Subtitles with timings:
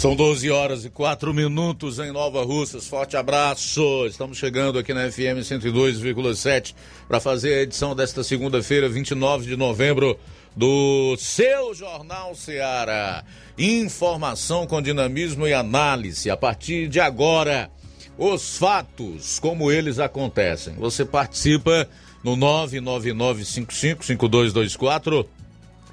[0.00, 2.88] São 12 horas e 4 minutos em Nova Russas.
[2.88, 4.06] Forte abraço.
[4.06, 6.74] Estamos chegando aqui na FM 102,7
[7.06, 10.18] para fazer a edição desta segunda-feira, 29 de novembro,
[10.56, 13.22] do seu Jornal Seara.
[13.58, 16.30] Informação com dinamismo e análise.
[16.30, 17.70] A partir de agora,
[18.16, 20.76] os fatos como eles acontecem.
[20.76, 21.86] Você participa
[22.24, 25.26] no 999555224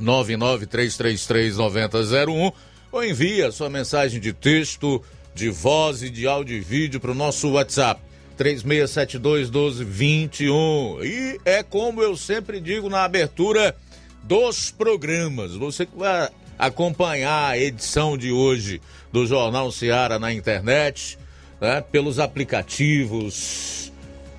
[0.02, 2.54] 993339001
[2.92, 7.16] ou envia sua mensagem de texto, de voz e de áudio e vídeo para o
[7.16, 8.02] nosso WhatsApp
[8.38, 11.04] 36721221.
[11.04, 13.76] E é como eu sempre digo na abertura
[14.24, 15.54] dos programas.
[15.54, 21.20] Você que vai acompanhar a edição de hoje do Jornal Seara na internet,
[21.62, 23.92] né, pelos aplicativos,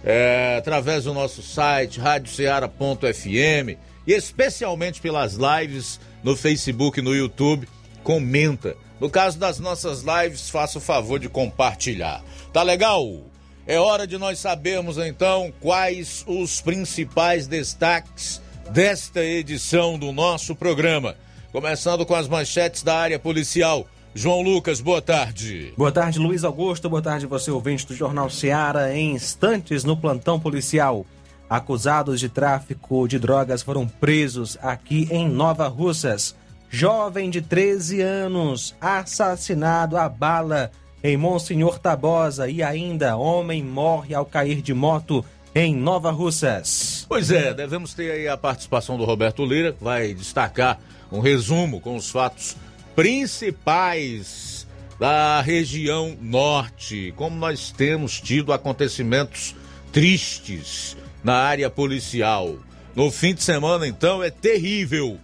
[0.04, 7.68] é, através do nosso site radioceara.fm e especialmente pelas lives no Facebook e no YouTube
[8.02, 8.76] comenta.
[9.00, 12.22] No caso das nossas lives, faça o favor de compartilhar.
[12.52, 13.22] Tá legal?
[13.66, 18.40] É hora de nós sabermos então quais os principais destaques
[18.70, 21.16] desta edição do nosso programa.
[21.52, 23.86] Começando com as manchetes da área policial.
[24.14, 25.72] João Lucas, boa tarde.
[25.76, 26.88] Boa tarde, Luiz Augusto.
[26.88, 28.94] Boa tarde, você ouvinte do Jornal Seara.
[28.96, 31.06] Em instantes no plantão policial.
[31.48, 36.34] Acusados de tráfico de drogas foram presos aqui em Nova Russas.
[36.70, 40.70] Jovem de 13 anos assassinado a bala
[41.02, 45.24] em Monsenhor Tabosa e ainda homem morre ao cair de moto
[45.54, 47.06] em Nova Russas.
[47.08, 50.78] Pois é, devemos ter aí a participação do Roberto Lira, que vai destacar
[51.10, 52.56] um resumo com os fatos
[52.94, 54.66] principais
[54.98, 59.54] da região norte, como nós temos tido acontecimentos
[59.90, 62.56] tristes na área policial.
[62.94, 65.18] No fim de semana, então, é terrível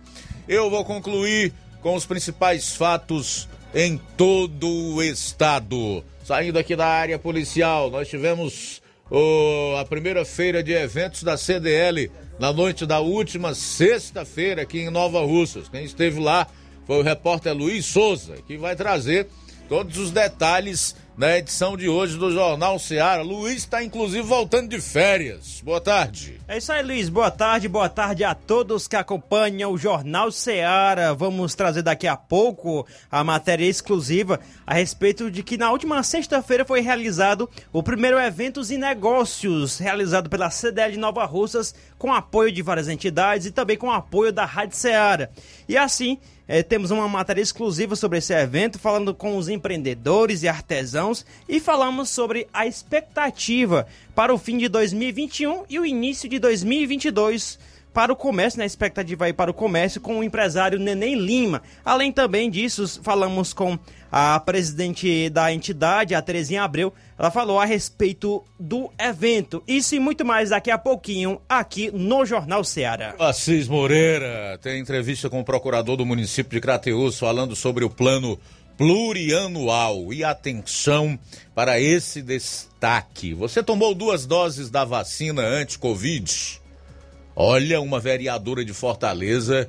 [0.49, 6.05] eu vou concluir com os principais fatos em todo o estado.
[6.25, 12.11] Saindo aqui da área policial, nós tivemos oh, a primeira feira de eventos da CDL
[12.39, 15.69] na noite da última sexta-feira aqui em Nova Russas.
[15.69, 16.47] Quem esteve lá
[16.87, 19.29] foi o repórter Luiz Souza, que vai trazer
[19.69, 23.23] todos os detalhes na edição de hoje do Jornal Seara.
[23.23, 25.61] Luiz está inclusive voltando de férias.
[25.65, 26.41] Boa tarde.
[26.49, 27.09] É isso aí, Luiz.
[27.09, 31.15] Boa tarde, boa tarde a todos que acompanham o Jornal Seara.
[31.15, 36.65] Vamos trazer daqui a pouco a matéria exclusiva a respeito de que na última sexta-feira
[36.65, 42.51] foi realizado o primeiro Eventos e Negócios, realizado pela CDL de Nova Russas, com apoio
[42.51, 45.31] de várias entidades e também com apoio da Rádio Seara.
[45.69, 50.49] E assim, é, temos uma matéria exclusiva sobre esse evento, falando com os empreendedores e
[50.49, 56.39] artesãos e falamos sobre a expectativa para o fim de 2021 e o início de
[56.39, 57.59] 2022
[57.95, 61.63] para o comércio, né, expectativa aí para o comércio com o empresário Neném Lima.
[61.85, 63.79] Além também disso, falamos com
[64.17, 66.95] a presidente da entidade, a Terezinha Abreu.
[67.19, 69.61] Ela falou a respeito do evento.
[69.67, 73.17] Isso e muito mais daqui a pouquinho aqui no Jornal Ceará.
[73.19, 78.39] Assis Moreira tem entrevista com o procurador do município de Crateus falando sobre o plano
[78.79, 80.13] plurianual.
[80.13, 81.19] E atenção
[81.53, 83.35] para esse destaque.
[83.35, 86.61] Você tomou duas doses da vacina anti-Covid?
[87.35, 89.69] Olha, uma vereadora de Fortaleza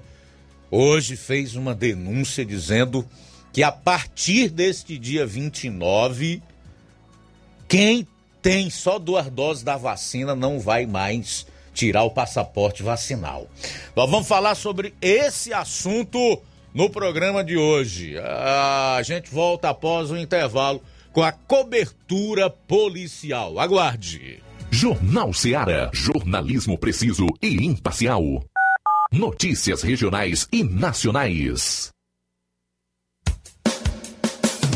[0.70, 3.04] hoje fez uma denúncia dizendo
[3.56, 6.44] que a partir deste dia 29,
[7.70, 8.06] quem
[8.42, 13.48] tem só duas doses da vacina não vai mais tirar o passaporte vacinal.
[13.96, 16.20] Nós vamos falar sobre esse assunto
[16.74, 18.18] no programa de hoje.
[18.20, 20.84] A gente volta após o intervalo
[21.14, 23.58] com a cobertura policial.
[23.58, 24.44] Aguarde.
[24.70, 25.90] Jornal Seara.
[25.94, 28.22] Jornalismo preciso e imparcial.
[29.14, 31.95] Notícias regionais e nacionais.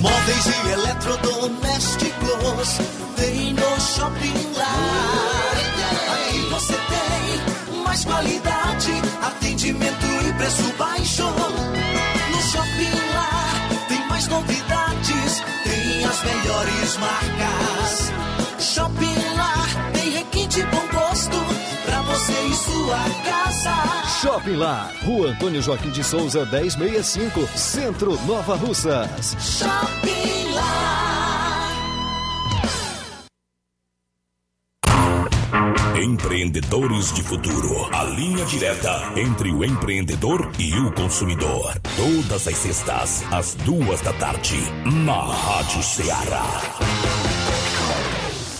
[0.02, 2.78] Móveis e eletrodomésticos
[3.18, 5.58] tem no Shopping Lar.
[6.14, 11.24] Aqui você tem mais qualidade, atendimento e preço baixo.
[11.24, 18.12] No Shopping Lar tem mais novidades, tem as melhores marcas.
[22.60, 24.20] Sua casa.
[24.22, 29.36] Shopping Lar, Rua Antônio Joaquim de Souza, 1065, Centro Nova Russas.
[29.40, 31.10] Shopping Lar.
[35.96, 37.90] Empreendedores de Futuro.
[37.94, 41.74] A linha direta entre o empreendedor e o consumidor.
[41.96, 47.39] Todas as sextas, às duas da tarde, na Rádio Ceará.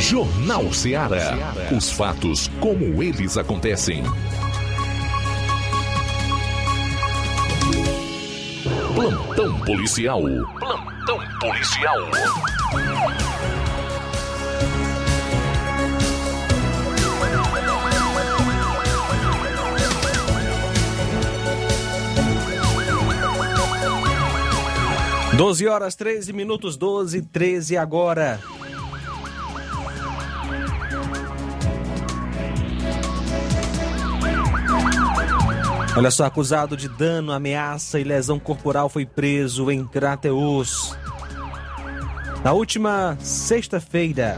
[0.00, 1.36] Jornal Ceará.
[1.76, 4.02] Os fatos como eles acontecem.
[8.94, 10.22] Plantão policial.
[10.58, 11.98] Plantão policial.
[25.36, 28.40] Doze horas, 13 minutos, 12 13 agora.
[35.96, 40.96] Olha só, acusado de dano, ameaça e lesão corporal foi preso em Crateus.
[42.44, 44.36] Na última sexta-feira,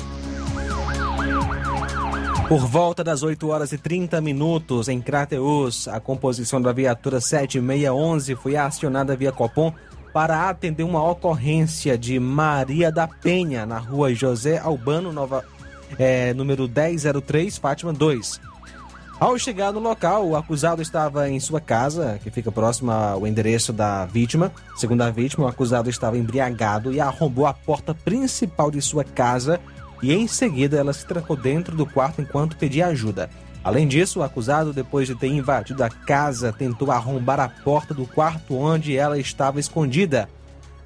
[2.49, 8.35] por volta das 8 horas e 30 minutos, em Crateus, a composição da viatura 7611
[8.35, 9.73] foi acionada via Copom
[10.12, 15.44] para atender uma ocorrência de Maria da Penha, na rua José Albano, Nova,
[15.99, 18.51] é, número 1003, Fátima 2.
[19.23, 23.73] Ao chegar no local, o acusado estava em sua casa, que fica próximo ao endereço
[23.73, 24.50] da vítima.
[24.75, 29.61] Segundo a vítima, o acusado estava embriagado e arrombou a porta principal de sua casa
[30.02, 33.31] e em seguida ela se trancou dentro do quarto enquanto pedia ajuda.
[33.62, 38.05] Além disso, o acusado, depois de ter invadido a casa, tentou arrombar a porta do
[38.05, 40.29] quarto onde ela estava escondida.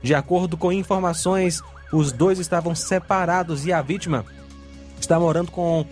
[0.03, 4.27] De acordo com informações, os dois estavam separados e a vítima
[5.01, 5.87] está morando com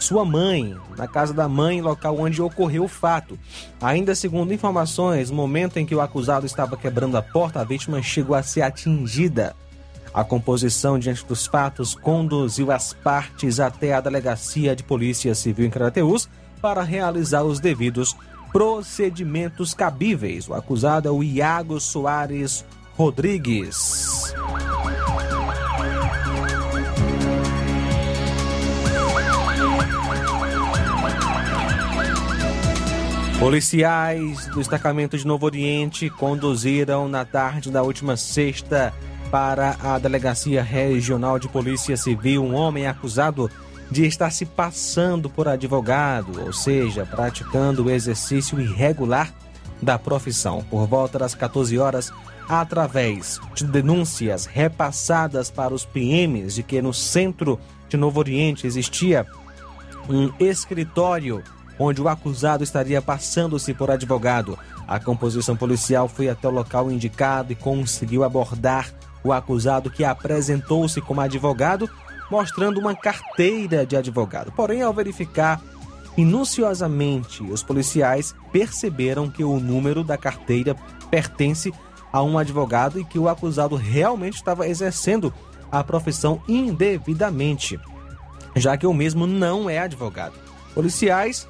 [0.00, 3.38] sua mãe, na casa da mãe, local onde ocorreu o fato.
[3.80, 8.02] Ainda segundo informações, no momento em que o acusado estava quebrando a porta, a vítima
[8.02, 9.54] chegou a ser atingida.
[10.12, 15.70] A composição diante dos fatos conduziu as partes até a delegacia de polícia civil em
[15.70, 16.28] Crateús
[16.60, 18.16] para realizar os devidos
[18.52, 20.48] procedimentos cabíveis.
[20.48, 22.64] O acusado é o Iago Soares
[22.96, 24.34] Rodrigues.
[33.40, 38.92] Policiais do destacamento de Novo Oriente conduziram na tarde da última sexta
[39.30, 43.50] para a Delegacia Regional de Polícia Civil um homem acusado
[43.90, 49.32] de estar se passando por advogado, ou seja, praticando o exercício irregular
[49.80, 50.62] da profissão.
[50.68, 52.12] Por volta das 14 horas,
[52.46, 59.26] através de denúncias repassadas para os PMs de que no centro de Novo Oriente existia
[60.10, 61.42] um escritório
[61.82, 64.58] onde o acusado estaria passando-se por advogado.
[64.86, 68.92] A composição policial foi até o local indicado e conseguiu abordar
[69.24, 71.88] o acusado que apresentou-se como advogado,
[72.30, 74.52] mostrando uma carteira de advogado.
[74.52, 75.58] Porém, ao verificar
[76.18, 80.76] minuciosamente, os policiais perceberam que o número da carteira
[81.10, 81.72] pertence
[82.12, 85.32] a um advogado e que o acusado realmente estava exercendo
[85.72, 87.80] a profissão indevidamente,
[88.54, 90.34] já que o mesmo não é advogado.
[90.74, 91.48] Policiais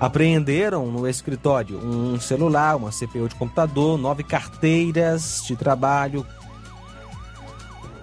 [0.00, 6.26] apreenderam no escritório um celular, uma CPU de computador, nove carteiras de trabalho,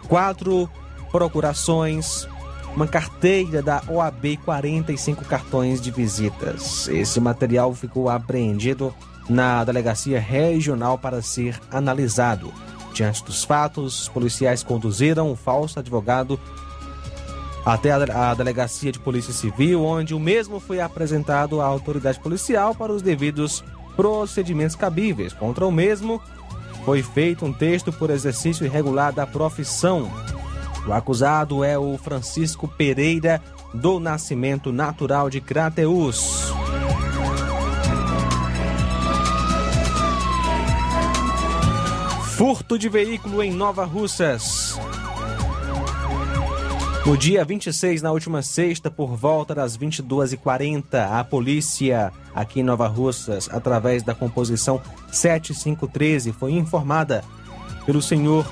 [0.07, 0.69] quatro
[1.11, 2.27] procurações,
[2.75, 6.87] uma carteira da OAB e 45 cartões de visitas.
[6.89, 8.93] Esse material ficou apreendido
[9.29, 12.53] na delegacia regional para ser analisado.
[12.93, 16.39] Diante dos fatos, os policiais conduziram o falso advogado
[17.65, 22.93] até a delegacia de polícia civil, onde o mesmo foi apresentado à autoridade policial para
[22.93, 23.63] os devidos
[23.95, 25.34] procedimentos cabíveis.
[25.34, 26.22] Contra o mesmo,
[26.86, 30.12] foi feito um texto por exercício irregular da profissão.
[30.88, 33.41] O acusado é o Francisco Pereira,
[33.74, 36.53] do Nascimento Natural de Crateus.
[42.38, 44.77] Furto de veículo em Nova Russas.
[47.05, 52.88] No dia 26, na última sexta, por volta das 22h40, a polícia aqui em Nova
[52.88, 54.81] Russas, através da composição
[55.12, 57.24] 7513, foi informada
[57.85, 58.43] pelo senhor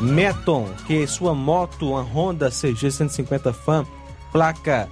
[0.00, 3.86] Meton que sua moto, uma Honda CG 150 Fan,
[4.32, 4.88] placa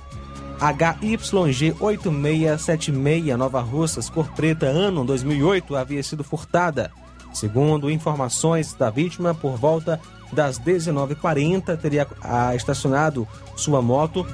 [0.61, 6.93] HYG8676 Nova Russas, cor preta, ano 2008, havia sido furtada.
[7.33, 10.01] Segundo informações da vítima, por volta
[10.33, 12.07] das 19h40, teria
[12.55, 14.27] estacionado sua moto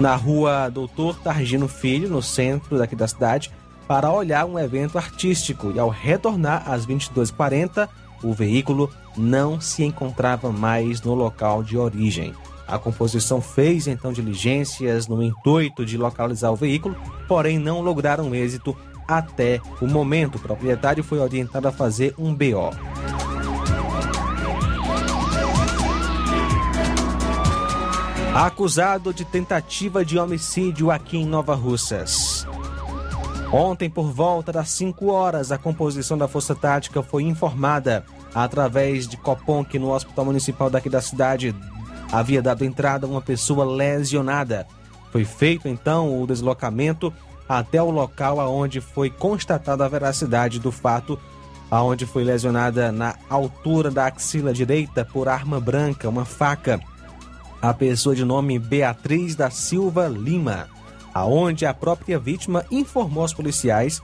[0.00, 3.52] na rua Doutor Targino Filho, no centro daqui da cidade,
[3.86, 5.72] para olhar um evento artístico.
[5.74, 7.88] E ao retornar às 22h40,
[8.22, 12.34] o veículo não se encontrava mais no local de origem.
[12.66, 16.96] A composição fez então diligências no intuito de localizar o veículo,
[17.28, 18.76] porém não lograram êxito
[19.06, 20.36] até o momento.
[20.36, 22.70] O proprietário foi orientado a fazer um BO.
[28.34, 32.46] Acusado de tentativa de homicídio aqui em Nova Russas.
[33.52, 39.18] Ontem, por volta das 5 horas, a composição da Força Tática foi informada através de
[39.18, 41.54] Copom que no Hospital Municipal daqui da cidade
[42.10, 44.66] havia dado entrada uma pessoa lesionada.
[45.10, 47.12] Foi feito então o deslocamento
[47.46, 51.20] até o local aonde foi constatada a veracidade do fato,
[51.70, 56.80] aonde foi lesionada na altura da axila direita por arma branca, uma faca
[57.62, 60.66] a pessoa de nome Beatriz da Silva Lima,
[61.14, 64.02] aonde a própria vítima informou aos policiais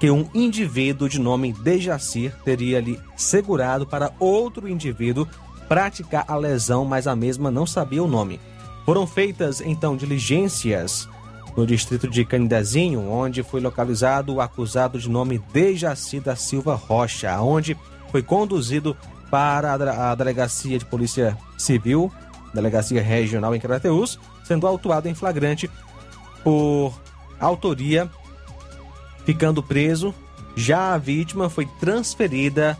[0.00, 5.28] que um indivíduo de nome Dejacir teria lhe segurado para outro indivíduo
[5.68, 8.40] praticar a lesão, mas a mesma não sabia o nome.
[8.84, 11.08] Foram feitas então diligências
[11.56, 17.40] no distrito de Canidezinho, onde foi localizado o acusado de nome Dejaci da Silva Rocha,
[17.40, 17.76] onde
[18.10, 18.96] foi conduzido
[19.30, 22.10] para a delegacia de polícia civil
[22.52, 25.70] Delegacia Regional em Crateús, sendo autuado em flagrante
[26.42, 26.92] por
[27.38, 28.10] autoria,
[29.24, 30.14] ficando preso.
[30.56, 32.76] Já a vítima foi transferida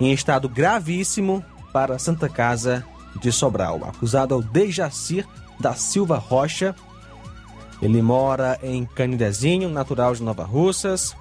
[0.00, 2.84] em estado gravíssimo para a Santa Casa
[3.20, 3.80] de Sobral.
[3.84, 5.26] Acusado é o Dejacir
[5.58, 6.74] da Silva Rocha.
[7.80, 11.16] Ele mora em Canidezinho, natural de Nova Russas.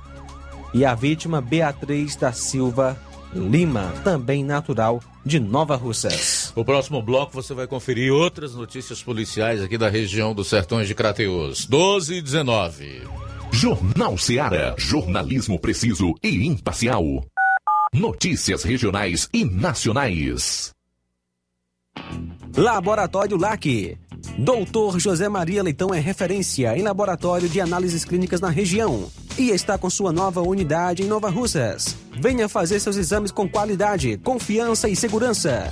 [0.73, 2.97] E a vítima, Beatriz da Silva
[3.33, 6.53] Lima, também natural de Nova Russas.
[6.55, 10.95] No próximo bloco você vai conferir outras notícias policiais aqui da região dos Sertões de
[10.95, 11.65] Crateus.
[11.65, 13.01] 12 e 19.
[13.51, 14.75] Jornal Seara.
[14.77, 17.03] Jornalismo preciso e imparcial.
[17.93, 20.71] Notícias regionais e nacionais.
[22.55, 23.97] Laboratório LAC
[24.37, 29.77] Doutor José Maria Leitão é referência em laboratório de análises clínicas na região e está
[29.77, 31.95] com sua nova unidade em Nova Russas.
[32.19, 35.71] Venha fazer seus exames com qualidade, confiança e segurança.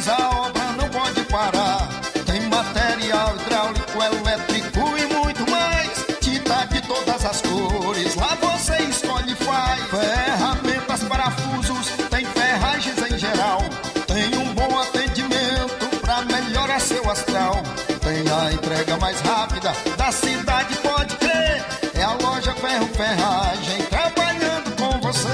[20.11, 21.65] da cidade, pode crer.
[21.95, 25.29] É a loja Ferro Ferragem trabalhando com você.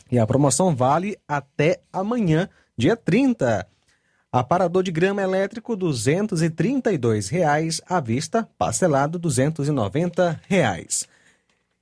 [0.10, 3.67] E a promoção vale até amanhã, dia 30.
[4.32, 11.08] Aparador de grama elétrico, 232 reais à vista, parcelado 290 reais.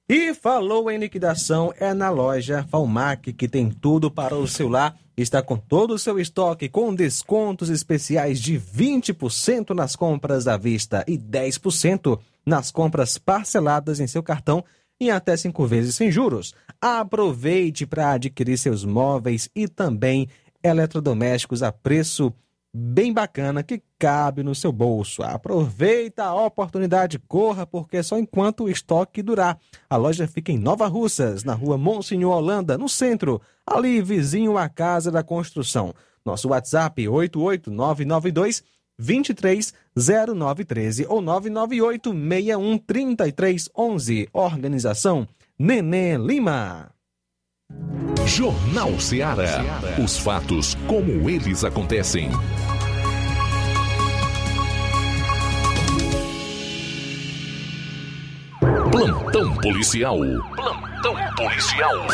[0.08, 4.96] E falou em liquidação é na loja Falmac, que tem tudo para o celular.
[5.18, 11.04] Está com todo o seu estoque com descontos especiais de 20% nas compras à vista
[11.08, 14.64] e 10% nas compras parceladas em seu cartão
[15.00, 16.54] em até cinco vezes sem juros.
[16.80, 20.30] Aproveite para adquirir seus móveis e também
[20.66, 22.34] eletrodomésticos a preço
[22.74, 25.24] bem bacana que cabe no seu bolso.
[25.24, 29.58] Aproveita a oportunidade, corra, porque só enquanto o estoque durar.
[29.90, 34.68] A loja fica em Nova Russas, na rua Monsenhor Holanda, no centro, ali vizinho à
[34.68, 35.94] Casa da Construção.
[36.26, 38.62] Nosso WhatsApp 88992
[38.98, 44.28] 230913 ou 998 613311.
[44.34, 45.26] Organização
[45.58, 46.95] Nenê Lima.
[48.26, 49.64] Jornal Ceará.
[50.04, 52.30] Os fatos como eles acontecem.
[58.92, 60.18] Plantão policial.
[60.56, 62.08] Plantão policial.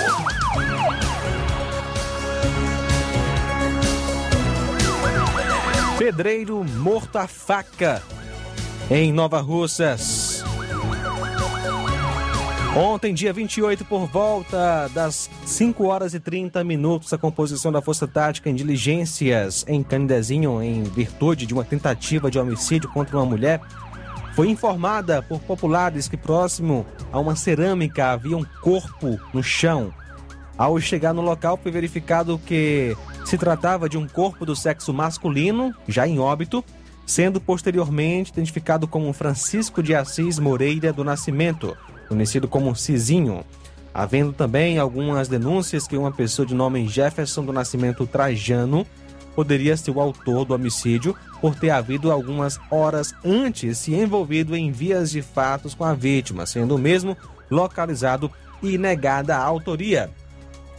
[5.97, 8.03] Pedreiro morto a faca
[8.89, 10.30] em Nova Russas.
[12.73, 18.07] Ontem, dia 28, por volta das 5 horas e 30 minutos, a composição da Força
[18.07, 23.59] Tática em diligências em Canidezinho, em virtude de uma tentativa de homicídio contra uma mulher,
[24.35, 29.93] foi informada por populares que próximo a uma cerâmica havia um corpo no chão.
[30.57, 35.75] Ao chegar no local, foi verificado que se tratava de um corpo do sexo masculino,
[35.89, 36.63] já em óbito,
[37.05, 41.75] sendo posteriormente identificado como Francisco de Assis Moreira do Nascimento,
[42.11, 43.45] conhecido como Cizinho.
[43.93, 48.85] Havendo também algumas denúncias que uma pessoa de nome Jefferson do Nascimento Trajano
[49.33, 54.73] poderia ser o autor do homicídio por ter havido algumas horas antes se envolvido em
[54.73, 57.15] vias de fatos com a vítima, sendo o mesmo
[57.49, 58.29] localizado
[58.61, 60.09] e negada a autoria.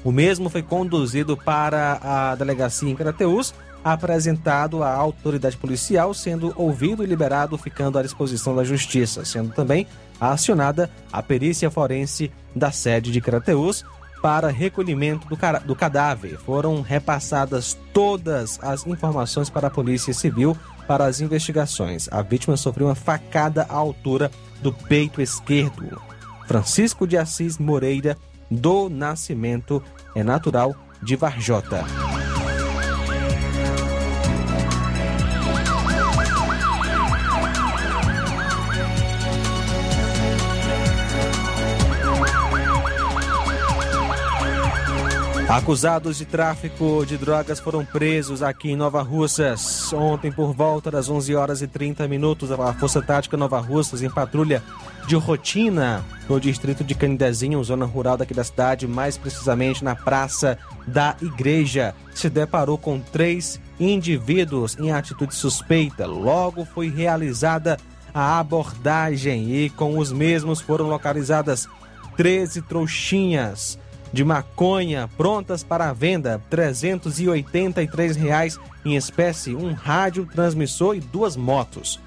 [0.05, 7.03] O mesmo foi conduzido para a delegacia em Crateús, apresentado à autoridade policial, sendo ouvido
[7.03, 9.87] e liberado, ficando à disposição da justiça, sendo também
[10.31, 13.85] acionada a perícia forense da sede de Crateús
[14.23, 16.39] para recolhimento do, do cadáver.
[16.39, 20.57] Foram repassadas todas as informações para a Polícia Civil
[20.87, 22.09] para as investigações.
[22.11, 24.31] A vítima sofreu uma facada à altura
[24.63, 26.01] do peito esquerdo.
[26.47, 28.17] Francisco de Assis Moreira
[28.51, 29.83] do Nascimento
[30.15, 31.85] é natural de Varjota.
[45.53, 49.93] Acusados de tráfico de drogas foram presos aqui em Nova Russas.
[49.93, 54.09] Ontem, por volta das 11 horas e 30 minutos, a Força Tática Nova Russas, em
[54.09, 54.63] patrulha
[55.07, 60.57] de rotina no distrito de Canidezinho, zona rural daqui da cidade, mais precisamente na Praça
[60.87, 66.07] da Igreja, se deparou com três indivíduos em atitude suspeita.
[66.07, 67.77] Logo foi realizada
[68.15, 71.69] a abordagem e com os mesmos foram localizadas
[72.17, 73.79] 13 trouxinhas
[74.13, 81.99] de maconha prontas para venda, 383 reais em espécie, um rádio transmissor e duas motos.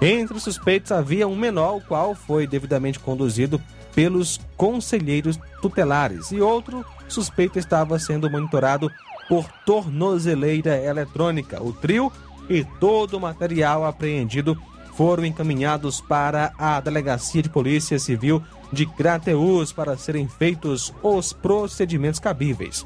[0.00, 3.60] Entre os suspeitos havia um menor, o qual foi devidamente conduzido
[3.94, 8.90] pelos conselheiros tutelares, e outro suspeito estava sendo monitorado
[9.28, 11.62] por tornozeleira eletrônica.
[11.62, 12.12] O trio
[12.48, 14.56] e todo o material apreendido
[14.94, 22.20] foram encaminhados para a Delegacia de Polícia Civil de Crateus para serem feitos os procedimentos
[22.20, 22.84] cabíveis.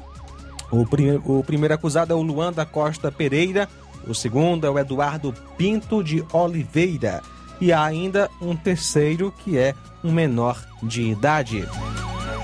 [0.71, 3.67] O, prim o primeiro acusado é o Luan da Costa Pereira,
[4.07, 7.21] o segundo é o Eduardo Pinto de Oliveira
[7.59, 11.67] e há ainda um terceiro que é um menor de idade.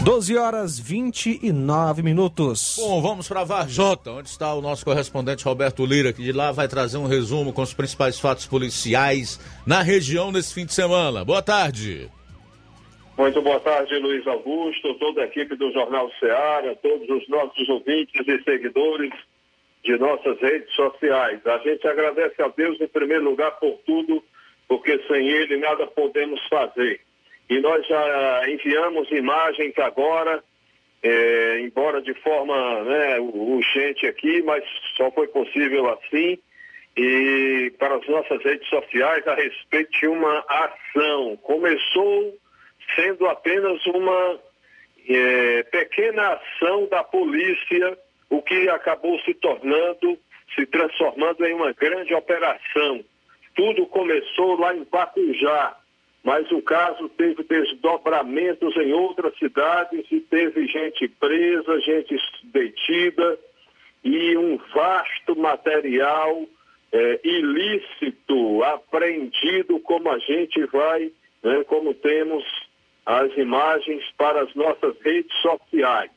[0.02, 2.76] 12 horas 29 minutos.
[2.78, 6.68] Bom, vamos para Varjota, onde está o nosso correspondente Roberto Lira, que de lá vai
[6.68, 11.26] trazer um resumo com os principais fatos policiais na região nesse fim de semana.
[11.26, 12.10] Boa tarde.
[13.18, 18.22] Muito boa tarde, Luiz Augusto, toda a equipe do Jornal Ceará, todos os nossos ouvintes
[18.28, 19.12] e seguidores
[19.84, 21.44] de nossas redes sociais.
[21.48, 24.24] A gente agradece a Deus em primeiro lugar por tudo,
[24.68, 27.02] porque sem Ele nada podemos fazer.
[27.50, 30.44] E nós já enviamos imagens agora,
[31.02, 34.64] é, embora de forma né, urgente aqui, mas
[34.96, 36.38] só foi possível assim.
[36.96, 41.36] E para as nossas redes sociais a respeito de uma ação.
[41.38, 42.38] Começou
[42.96, 44.40] sendo apenas uma
[45.08, 47.98] é, pequena ação da polícia,
[48.30, 50.18] o que acabou se tornando,
[50.56, 53.04] se transformando em uma grande operação.
[53.56, 55.76] Tudo começou lá em Pacujá,
[56.24, 63.40] mas o caso teve desdobramentos em outras cidades e teve gente presa, gente detida
[64.04, 66.46] e um vasto material
[66.92, 71.12] é, ilícito apreendido, como a gente vai,
[71.44, 72.44] né, como temos
[73.08, 76.12] as imagens para as nossas redes sociais.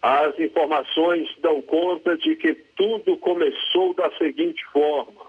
[0.00, 5.26] As informações dão conta de que tudo começou da seguinte forma.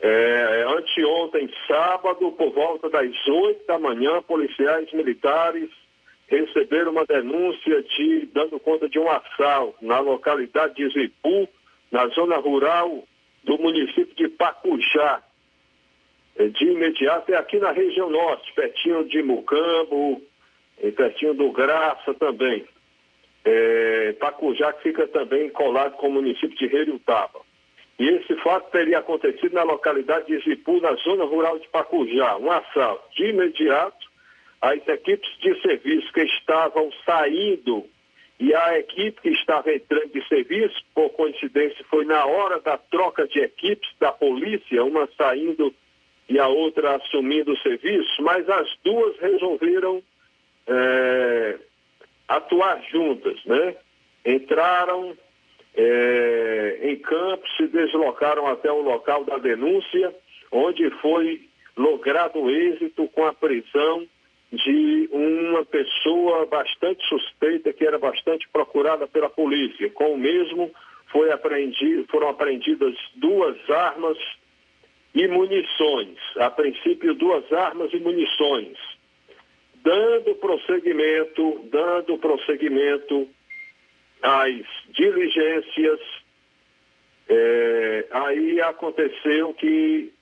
[0.00, 5.68] É, anteontem, sábado, por volta das 8 da manhã, policiais militares
[6.28, 11.46] receberam uma denúncia de dando conta de um assalto na localidade de Zipu,
[11.90, 13.04] na zona rural
[13.44, 15.22] do município de Pacujá.
[16.38, 20.22] É, de imediato é aqui na região norte, pertinho de Mucambo,
[20.96, 22.64] pertinho do Graça também.
[23.44, 27.40] É, Pacujá que fica também colado com o município de Reriutaba.
[27.98, 32.36] E esse fato teria acontecido na localidade de Zipu, na zona rural de Pacujá.
[32.36, 33.02] Um assalto.
[33.16, 34.06] De imediato,
[34.60, 37.84] as equipes de serviço que estavam saindo
[38.38, 43.26] e a equipe que estava entrando de serviço, por coincidência, foi na hora da troca
[43.26, 45.74] de equipes da polícia, uma saindo
[46.28, 50.02] e a outra assumindo o serviço, mas as duas resolveram
[50.66, 51.58] é,
[52.28, 53.74] atuar juntas, né?
[54.24, 55.16] Entraram
[55.74, 60.14] é, em campo, se deslocaram até o local da denúncia,
[60.52, 64.06] onde foi logrado êxito com a prisão
[64.52, 69.88] de uma pessoa bastante suspeita, que era bastante procurada pela polícia.
[69.90, 70.70] Com o mesmo,
[71.12, 74.18] foi apreendido, foram apreendidas duas armas
[75.14, 76.18] e munições.
[76.36, 78.76] A princípio, duas armas e munições.
[79.82, 83.28] Dando prosseguimento, dando prosseguimento
[84.22, 86.00] às diligências,
[87.28, 90.12] é, aí aconteceu que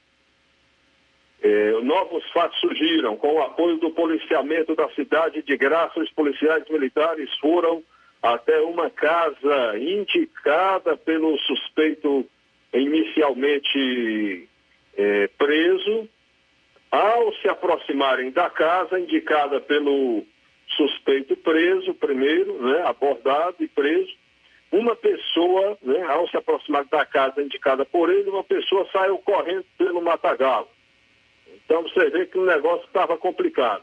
[1.42, 3.16] é, novos fatos surgiram.
[3.16, 7.82] Com o apoio do policiamento da cidade de Graça, os policiais militares foram
[8.22, 12.26] até uma casa indicada pelo suspeito
[12.72, 14.48] inicialmente
[14.96, 16.08] é, preso.
[16.90, 20.24] Ao se aproximarem da casa indicada pelo
[20.68, 24.12] suspeito preso, primeiro, né, abordado e preso,
[24.70, 29.64] uma pessoa, né, ao se aproximar da casa indicada por ele, uma pessoa saiu correndo
[29.78, 30.70] pelo matagal.
[31.64, 33.82] Então você vê que o negócio estava complicado.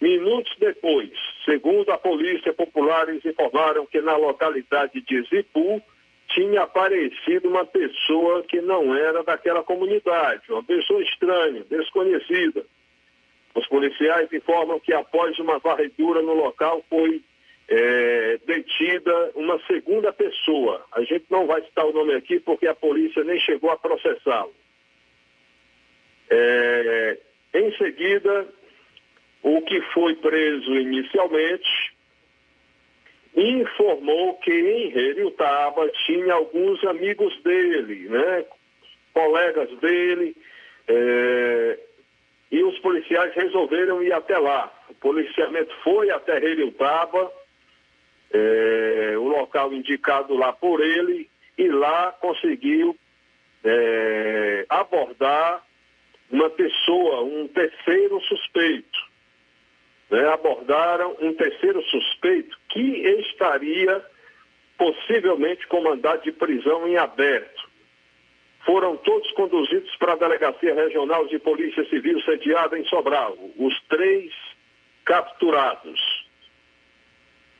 [0.00, 1.10] Minutos depois,
[1.44, 5.82] segundo a Polícia Popular, eles informaram que na localidade de Zipu
[6.34, 12.64] tinha aparecido uma pessoa que não era daquela comunidade, uma pessoa estranha, desconhecida.
[13.54, 17.22] Os policiais informam que após uma varredura no local foi
[17.68, 20.84] é, detida uma segunda pessoa.
[20.92, 24.54] A gente não vai citar o nome aqui porque a polícia nem chegou a processá-lo.
[26.28, 27.18] É,
[27.54, 28.46] em seguida,
[29.42, 31.89] o que foi preso inicialmente
[33.36, 38.44] informou que em Reriutaba tinha alguns amigos dele, né,
[39.12, 40.36] colegas dele,
[40.88, 41.78] é,
[42.50, 44.72] e os policiais resolveram ir até lá.
[44.88, 47.30] O policiamento foi até Reriutaba,
[48.32, 52.96] é, o local indicado lá por ele, e lá conseguiu
[53.62, 55.64] é, abordar
[56.30, 59.09] uma pessoa, um terceiro suspeito.
[60.10, 64.04] Né, abordaram um terceiro suspeito que estaria
[64.76, 67.70] possivelmente com mandado de prisão em aberto.
[68.64, 73.36] Foram todos conduzidos para a Delegacia Regional de Polícia Civil sediada em Sobral.
[73.56, 74.32] Os três
[75.04, 76.00] capturados.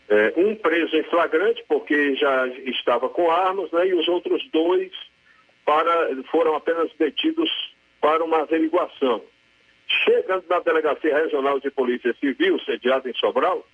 [0.09, 4.91] É, um preso em flagrante, porque já estava com armas, né, e os outros dois
[5.65, 7.49] para, foram apenas detidos
[8.01, 9.23] para uma averiguação.
[10.05, 13.67] Chegando na Delegacia Regional de Polícia Civil, sediada em Sobral,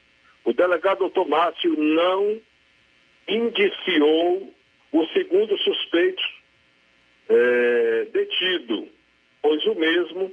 [0.44, 2.40] o delegado doutor Márcio não
[3.29, 4.55] indiciou
[4.92, 6.22] o segundo suspeito
[7.29, 8.88] é, detido,
[9.42, 10.33] pois o mesmo,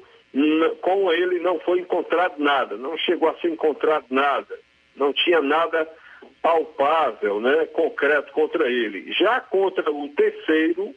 [0.81, 4.57] com ele não foi encontrado nada, não chegou a ser encontrado nada,
[4.95, 5.89] não tinha nada
[6.41, 9.11] palpável, né, concreto contra ele.
[9.13, 10.95] Já contra o terceiro,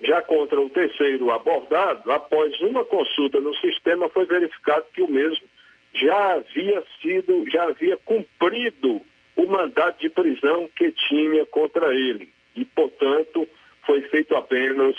[0.00, 5.46] já contra o terceiro abordado, após uma consulta no sistema, foi verificado que o mesmo
[5.94, 9.00] já havia sido, já havia cumprido
[9.36, 12.32] o mandato de prisão que tinha contra ele.
[12.54, 13.48] E, portanto,
[13.84, 14.96] foi feito apenas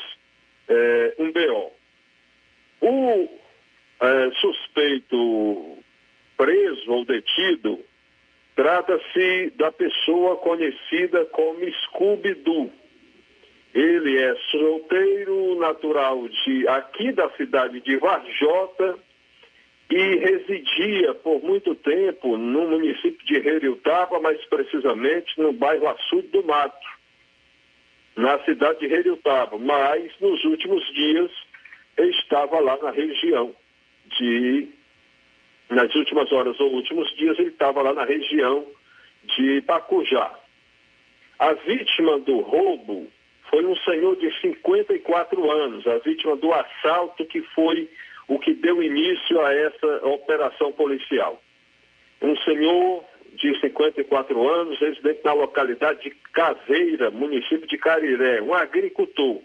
[0.67, 1.71] eh, um BO.
[2.81, 3.29] O
[4.01, 5.77] eh, suspeito
[6.38, 7.79] preso ou detido
[8.55, 12.71] trata-se da pessoa conhecida como Scooby-Doo.
[13.73, 18.97] Ele é solteiro, natural de aqui da cidade de Varjota
[19.89, 26.43] e residia por muito tempo no município de Reriutaba, mais precisamente no bairro Açude do
[26.43, 26.88] Mato,
[28.15, 29.58] na cidade de Reriutaba.
[29.58, 31.32] Mas nos últimos dias
[31.97, 33.55] estava lá na região
[34.17, 34.67] de
[35.69, 38.65] nas últimas horas ou últimos dias ele estava lá na região
[39.23, 40.34] de Pacujá.
[41.38, 43.08] A vítima do roubo
[43.49, 47.89] foi um senhor de 54 anos, a vítima do assalto que foi
[48.27, 51.41] o que deu início a essa operação policial.
[52.21, 59.41] Um senhor de 54 anos, residente na localidade de Caveira, município de Cariré, um agricultor.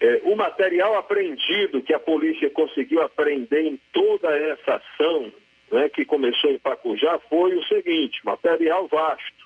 [0.00, 5.32] É, o material apreendido que a polícia conseguiu apreender em toda essa ação,
[5.70, 9.41] né, que começou em Pacujá, foi o seguinte, material vasto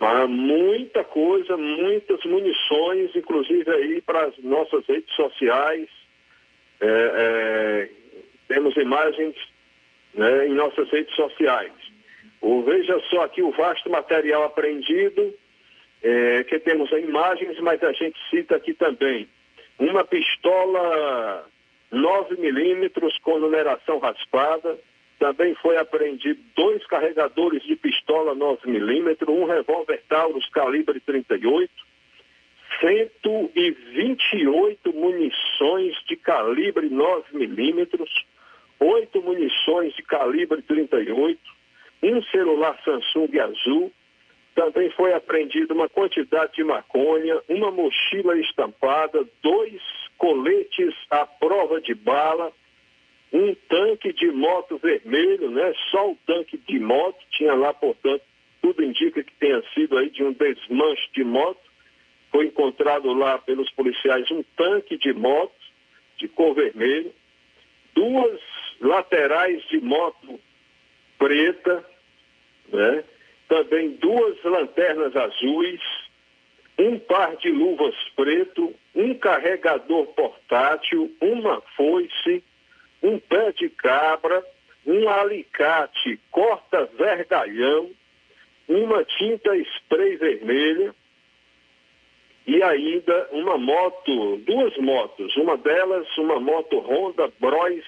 [0.00, 5.88] mas muita coisa, muitas munições, inclusive aí para as nossas redes sociais.
[6.80, 7.90] É, é,
[8.48, 9.36] temos imagens
[10.14, 11.72] né, em nossas redes sociais.
[12.40, 15.34] O, veja só aqui o vasto material apreendido,
[16.02, 19.28] é, que temos imagens, mas a gente cita aqui também
[19.78, 21.46] uma pistola
[21.90, 24.78] 9 milímetros com numeração raspada,
[25.20, 31.70] também foi apreendido dois carregadores de pistola 9mm, um revólver Taurus calibre 38,
[32.80, 38.08] 128 munições de calibre 9mm,
[38.80, 41.38] oito munições de calibre 38,
[42.02, 43.92] um celular Samsung azul,
[44.54, 49.82] também foi apreendido uma quantidade de maconha, uma mochila estampada, dois
[50.16, 52.50] coletes à prova de bala,
[53.32, 55.72] um tanque de moto vermelho, né?
[55.90, 58.22] Só o tanque de moto, tinha lá, portanto,
[58.60, 61.60] tudo indica que tenha sido aí de um desmanche de moto.
[62.30, 65.54] Foi encontrado lá pelos policiais um tanque de moto
[66.18, 67.12] de cor vermelho,
[67.94, 68.40] duas
[68.80, 70.38] laterais de moto
[71.18, 71.84] preta,
[72.68, 73.04] né?
[73.48, 75.80] Também duas lanternas azuis,
[76.78, 82.44] um par de luvas preto, um carregador portátil, uma foice,
[83.02, 84.44] um pé de cabra,
[84.86, 87.90] um alicate corta-vergalhão,
[88.68, 90.94] uma tinta spray vermelha
[92.46, 97.84] e ainda uma moto, duas motos, uma delas uma moto Honda Bros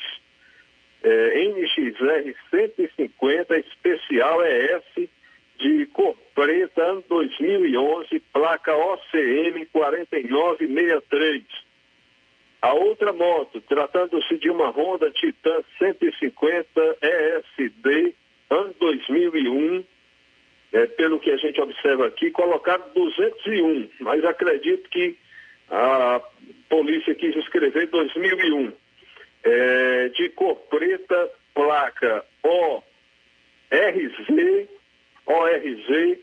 [1.03, 5.09] eh, NXR 150 especial ES
[5.59, 11.72] de cor preta, ano 2011, placa OCM 4963
[12.63, 18.15] a outra moto, tratando-se de uma Honda Titan 150 ESD,
[18.49, 19.85] ano 2001,
[20.73, 25.19] é, pelo que a gente observa aqui, colocado 201, mas acredito que
[25.69, 26.23] a
[26.69, 28.73] polícia quis escrever 2001.
[29.45, 32.85] É, de cor preta, placa ORZ,
[35.27, 36.19] ORZ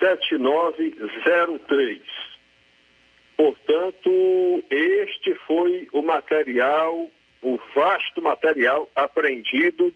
[0.00, 2.02] 7903.
[3.38, 4.10] Portanto,
[4.68, 7.08] este foi o material,
[7.40, 9.94] o vasto material apreendido,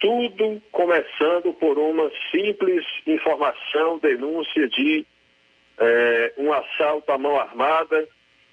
[0.00, 5.04] tudo começando por uma simples informação, denúncia de
[5.78, 8.08] eh, um assalto à mão armada,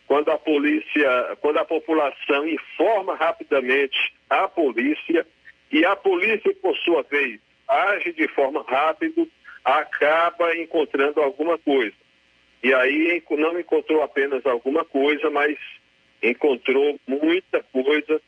[0.05, 5.25] quando a polícia, quando a população informa rapidamente a polícia
[5.71, 9.25] e a polícia, por sua vez, age de forma rápida,
[9.63, 11.95] acaba encontrando alguma coisa.
[12.63, 15.57] E aí não encontrou apenas alguma coisa, mas
[16.21, 18.21] encontrou muita coisa,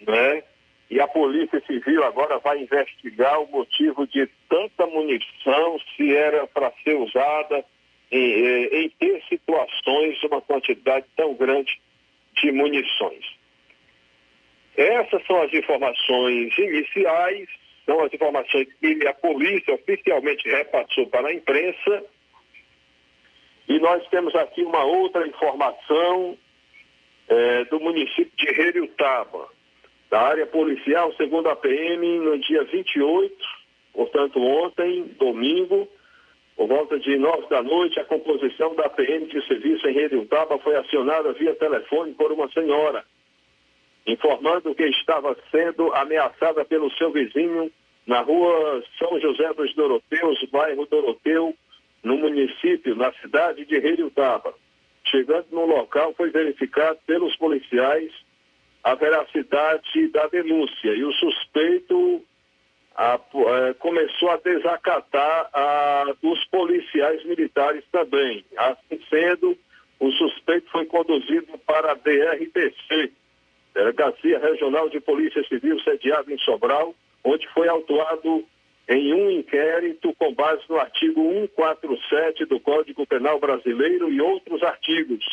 [0.00, 0.42] né?
[0.90, 6.72] E a Polícia Civil agora vai investigar o motivo de tanta munição, se era para
[6.82, 7.64] ser usada
[8.10, 11.80] em, eh, em ter situações, uma quantidade tão grande
[12.42, 13.24] de munições.
[14.76, 17.48] Essas são as informações iniciais,
[17.86, 22.04] são as informações que a polícia oficialmente repassou para a imprensa
[23.68, 26.36] e nós temos aqui uma outra informação
[27.28, 29.48] é, do município de Reriutaba,
[30.10, 33.34] da área policial, segundo a PM, no dia 28,
[33.92, 35.88] portanto, ontem, domingo,
[36.56, 40.76] por volta de nove da noite, a composição da PM de serviço em Redutaba foi
[40.76, 43.02] acionada via telefone por uma senhora,
[44.06, 47.70] informando que estava sendo ameaçada pelo seu vizinho
[48.06, 51.54] na rua São José dos Doroteus, bairro Doroteu,
[52.02, 54.54] no município, na cidade de Redutaba.
[55.04, 58.12] Chegando no local, foi verificado pelos policiais
[58.82, 62.24] a veracidade da denúncia e o suspeito
[62.96, 68.44] a, a, começou a desacatar a, os policiais militares também.
[68.56, 69.56] Assim sendo,
[69.98, 73.12] o suspeito foi conduzido para a DRTC,
[73.74, 78.44] Delegacia Regional de Polícia Civil, sediada em Sobral, onde foi autuado
[78.90, 81.22] em um inquérito com base no artigo
[81.56, 85.24] 147 do Código Penal Brasileiro e outros artigos.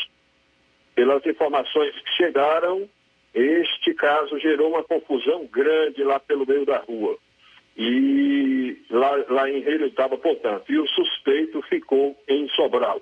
[0.94, 2.88] Pelas informações que chegaram,
[3.34, 7.18] este caso gerou uma confusão grande lá pelo meio da rua.
[7.76, 13.02] E lá, lá em Relutaba, portanto, e o suspeito ficou em Sobral.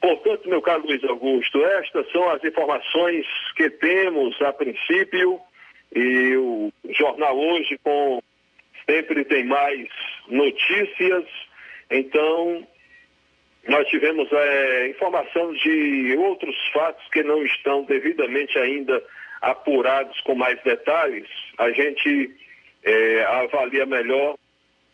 [0.00, 3.26] Portanto, meu caro Luiz Augusto, estas são as informações
[3.56, 5.38] que temos a princípio
[5.94, 8.22] e o jornal hoje com
[8.88, 9.88] sempre tem mais
[10.28, 11.24] notícias.
[11.90, 12.66] Então,
[13.68, 19.02] nós tivemos é, informação de outros fatos que não estão devidamente ainda
[19.42, 21.28] apurados com mais detalhes.
[21.58, 22.34] A gente
[22.82, 24.36] é, avalia melhor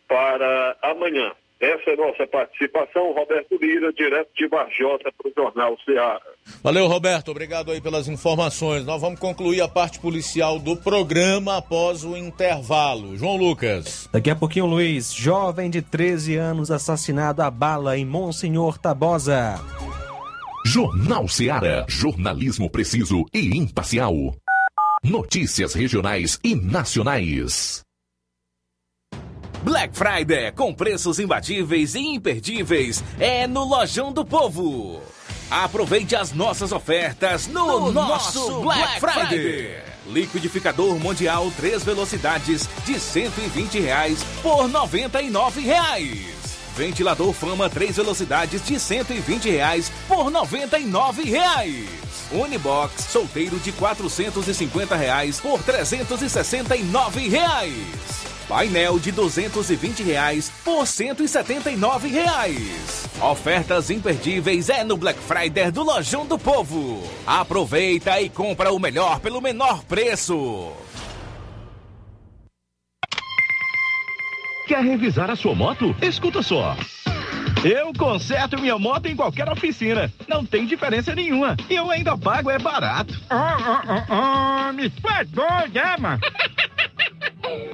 [0.07, 1.31] para amanhã.
[1.59, 3.13] Essa é nossa participação.
[3.13, 6.21] Roberto Lira, direto de Varjota para o Jornal Ceará.
[6.61, 7.29] Valeu, Roberto.
[7.31, 8.85] Obrigado aí pelas informações.
[8.85, 13.17] Nós vamos concluir a parte policial do programa após o intervalo.
[13.17, 14.09] João Lucas.
[14.11, 15.13] Daqui a pouquinho, Luiz.
[15.13, 19.59] Jovem de 13 anos assassinado a bala em Monsenhor Tabosa.
[20.65, 21.85] Jornal Ceará.
[21.87, 24.13] Jornalismo preciso e imparcial.
[25.03, 27.83] Notícias regionais e nacionais.
[29.63, 35.01] Black Friday com preços imbatíveis e imperdíveis é no Lojão do Povo.
[35.49, 39.39] Aproveite as nossas ofertas no, no nosso, nosso Black, Black Friday.
[39.39, 39.83] Friday.
[40.07, 46.35] Liquidificador Mundial 3 velocidades de 120 reais por 99 reais.
[46.75, 51.89] Ventilador Fama 3 velocidades de 120 reais por 99 reais.
[52.31, 58.34] Unibox solteiro de 450 reais por 369 reais.
[58.47, 63.09] Painel de 220 reais por 179 reais.
[63.21, 67.03] Ofertas imperdíveis é no Black Friday do Lojão do Povo.
[67.25, 70.71] Aproveita e compra o melhor pelo menor preço.
[74.67, 75.95] Quer revisar a sua moto?
[76.01, 76.75] Escuta só.
[77.63, 80.11] Eu conserto minha moto em qualquer oficina.
[80.27, 81.55] Não tem diferença nenhuma.
[81.69, 83.19] E eu ainda pago, é barato.
[83.31, 86.21] Oh, oh, oh, oh, me doido, é, mano?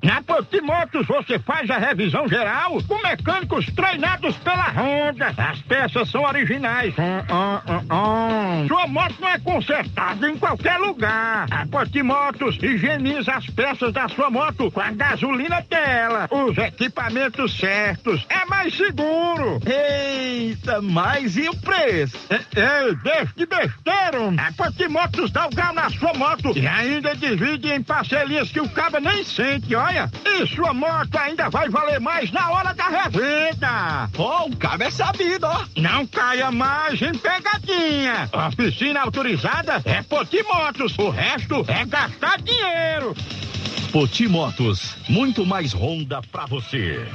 [0.04, 5.34] Na Potimotos você faz a revisão geral com mecânicos treinados pela Honda.
[5.38, 6.94] As peças são originais.
[6.98, 11.46] Hum, hum, hum, Sua moto não é consertada em qualquer lugar.
[11.52, 16.28] A Potimotos higieniza as peças da sua moto com a gasolina dela.
[16.32, 18.26] Os equipamentos certos.
[18.30, 19.60] É mais seguro.
[19.66, 22.18] Eita, mas e o preço?
[22.30, 24.12] Ei, deixa de besteira.
[24.38, 28.70] A Potimotos dá o gás na sua moto e ainda divide em parcelinhas que o
[28.70, 34.09] cabo nem sente olha, e sua moto ainda vai valer mais na hora da revenda.
[34.18, 35.66] Oh, o cabo é sabido, ó.
[35.78, 38.30] Não caia mais em pegadinha.
[38.32, 43.16] A oficina autorizada é Potimotos, o resto é gastar dinheiro.
[43.91, 47.05] Potimotos, muito mais Honda pra você.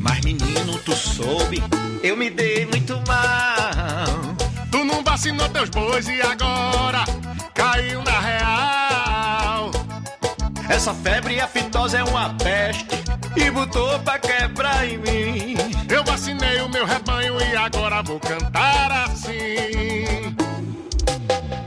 [0.00, 1.62] Mas menino, tu soube,
[2.02, 4.36] eu me dei muito mal.
[4.70, 7.04] Tu não vacinou teus bois e agora
[7.54, 8.89] caiu na real.
[10.70, 12.86] Essa febre aftosa é uma peste
[13.36, 15.56] e botou pra quebrar em mim.
[15.88, 20.36] Eu vacinei o meu rebanho e agora vou cantar assim.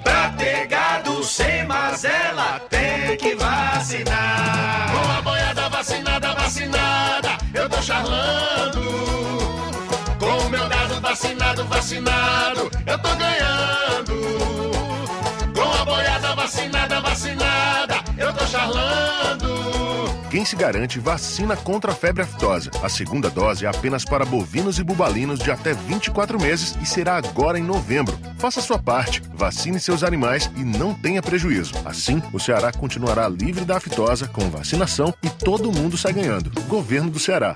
[0.01, 4.91] Pra ter gado sem mazela, tem que vacinar.
[4.93, 8.81] Com a boiada vacinada, vacinada, eu tô charlando.
[10.17, 14.13] Com o meu gado vacinado, vacinado, eu tô ganhando.
[15.53, 17.82] Com a boiada vacinada, vacinada.
[20.33, 22.71] Quem se garante vacina contra a febre aftosa.
[22.81, 27.17] A segunda dose é apenas para bovinos e bubalinos de até 24 meses e será
[27.17, 28.17] agora em novembro.
[28.39, 31.75] Faça sua parte, vacine seus animais e não tenha prejuízo.
[31.85, 36.49] Assim, o Ceará continuará livre da aftosa com vacinação e todo mundo sai ganhando.
[36.67, 37.55] Governo do Ceará.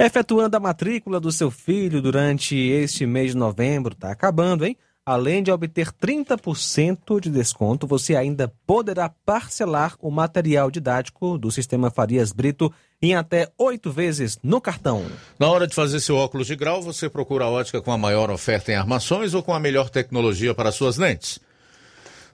[0.00, 4.76] Efetuando a matrícula do seu filho durante este mês de novembro, está acabando, hein?
[5.04, 11.90] Além de obter 30% de desconto, você ainda poderá parcelar o material didático do Sistema
[11.90, 12.72] Farias Brito
[13.02, 15.04] em até oito vezes no cartão.
[15.36, 18.30] Na hora de fazer seu óculos de grau, você procura a ótica com a maior
[18.30, 21.40] oferta em armações ou com a melhor tecnologia para suas lentes.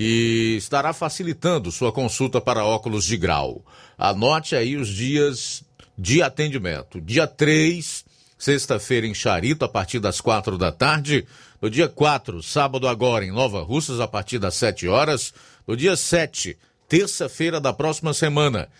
[0.00, 3.62] que estará facilitando sua consulta para óculos de grau.
[3.98, 5.62] Anote aí os dias
[5.98, 7.02] de atendimento.
[7.02, 8.02] Dia 3,
[8.38, 11.26] sexta-feira em Charito, a partir das quatro da tarde.
[11.60, 15.34] No dia 4, sábado agora, em Nova Russas, a partir das 7 horas.
[15.66, 16.56] No dia 7,
[16.88, 18.70] terça-feira da próxima semana,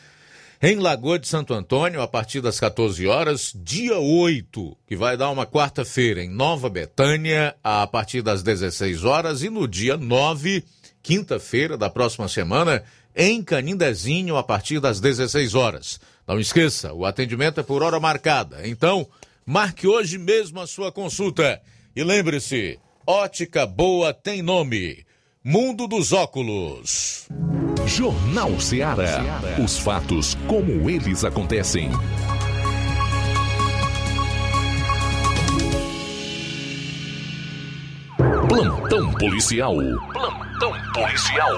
[0.63, 3.53] em Lagoa de Santo Antônio, a partir das 14 horas.
[3.55, 9.43] Dia 8, que vai dar uma quarta-feira, em Nova Betânia, a partir das 16 horas.
[9.43, 10.65] E no dia 9,
[11.03, 12.83] quinta-feira da próxima semana,
[13.15, 16.01] em Canindezinho, a partir das 16 horas.
[16.27, 18.67] Não esqueça, o atendimento é por hora marcada.
[18.67, 19.07] Então,
[19.45, 21.61] marque hoje mesmo a sua consulta.
[21.95, 25.05] E lembre-se, ótica boa tem nome.
[25.43, 27.27] Mundo dos Óculos.
[27.87, 29.21] Jornal Ceará.
[29.63, 31.91] Os fatos como eles acontecem.
[38.51, 39.77] Plantão policial.
[40.13, 41.53] Plantão policial.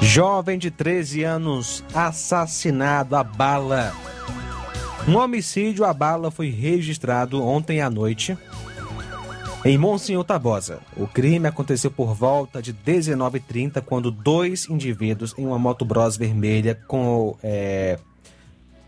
[0.00, 3.92] Jovem de 13 anos assassinado a bala.
[5.08, 8.38] Um homicídio a bala foi registrado ontem à noite
[9.64, 15.58] Em Monsenhor Tabosa, o crime aconteceu por volta de 19h30, quando dois indivíduos em uma
[15.58, 17.98] moto bros vermelha com é,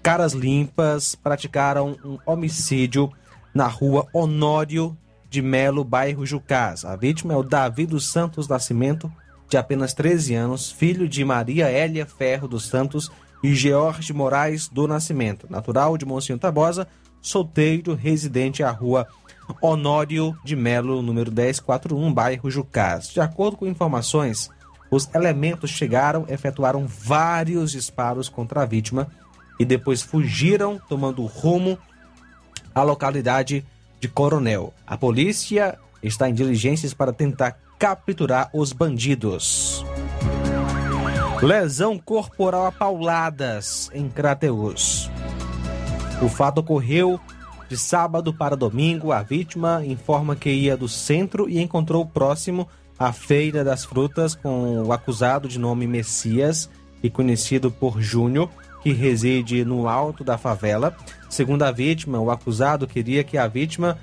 [0.01, 3.13] caras limpas praticaram um homicídio
[3.53, 4.97] na rua Honório
[5.31, 6.85] de Melo, bairro Jucás.
[6.85, 9.13] A vítima é o Davi dos Santos Nascimento,
[9.49, 13.11] de apenas 13 anos, filho de Maria Hélia Ferro dos Santos
[13.43, 16.89] e George Moraes do Nascimento, natural de Monsenhor Tabosa,
[17.21, 19.07] solteiro, residente à rua
[19.63, 23.09] Honório de Melo, número 1041, bairro Jucás.
[23.09, 24.51] De acordo com informações,
[24.91, 29.09] os elementos chegaram, efetuaram vários disparos contra a vítima
[29.59, 31.79] e depois fugiram, tomando rumo
[32.75, 33.65] à localidade
[34.01, 34.73] de Coronel.
[34.87, 39.85] A polícia está em diligências para tentar capturar os bandidos.
[41.41, 45.09] Lesão corporal a pauladas em Crateus.
[46.21, 47.21] O fato ocorreu
[47.69, 49.13] de sábado para domingo.
[49.13, 52.67] A vítima informa que ia do centro e encontrou próximo
[52.99, 56.69] à Feira das Frutas com o acusado de nome Messias
[57.03, 58.51] e conhecido por Júnior,
[58.83, 60.97] que reside no alto da favela.
[61.29, 63.99] Segundo a vítima, o acusado queria que a vítima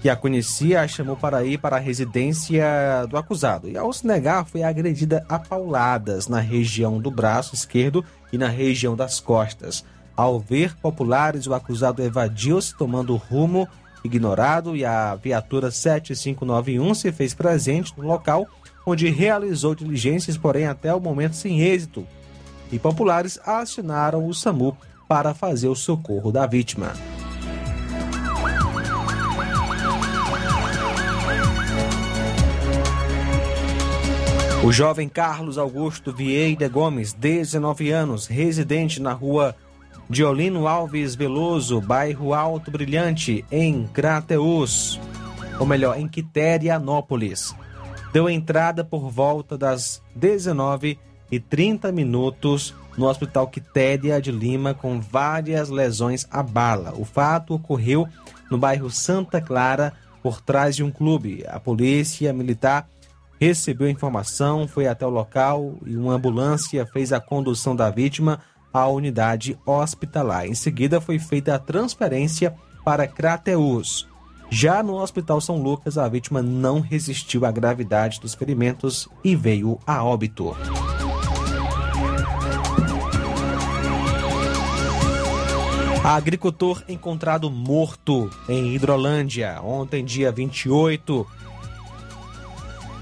[0.00, 2.64] que a conhecia a chamou para ir para a residência
[3.08, 3.68] do acusado.
[3.68, 8.48] E ao se negar, foi agredida a pauladas na região do braço esquerdo e na
[8.48, 9.84] região das costas.
[10.16, 13.68] Ao ver populares, o acusado evadiu-se, tomando rumo
[14.04, 18.46] ignorado, e a viatura 7591 se fez presente no local,
[18.86, 22.06] onde realizou diligências, porém até o momento sem êxito.
[22.70, 24.76] E populares acionaram o SAMU
[25.08, 26.92] para fazer o socorro da vítima.
[34.64, 39.54] O jovem Carlos Augusto Vieira Gomes, 19 anos, residente na rua
[40.10, 45.00] Diolino Alves Veloso, bairro Alto Brilhante, em Crateus,
[45.60, 47.54] ou melhor, em Quiterianópolis.
[48.12, 50.98] Deu entrada por volta das 19
[51.30, 56.94] e 30 minutos no Hospital Quitéria de Lima com várias lesões à bala.
[56.96, 58.08] O fato ocorreu
[58.50, 59.92] no bairro Santa Clara,
[60.26, 61.44] por trás de um clube.
[61.46, 62.88] A polícia militar
[63.40, 68.40] recebeu a informação, foi até o local e uma ambulância fez a condução da vítima
[68.72, 70.46] à unidade hospitalar.
[70.46, 72.54] Em seguida, foi feita a transferência
[72.84, 74.08] para Crateus.
[74.50, 79.78] Já no Hospital São Lucas, a vítima não resistiu à gravidade dos ferimentos e veio
[79.86, 80.56] a óbito.
[86.06, 91.26] Agricultor encontrado morto em Hidrolândia ontem, dia 28.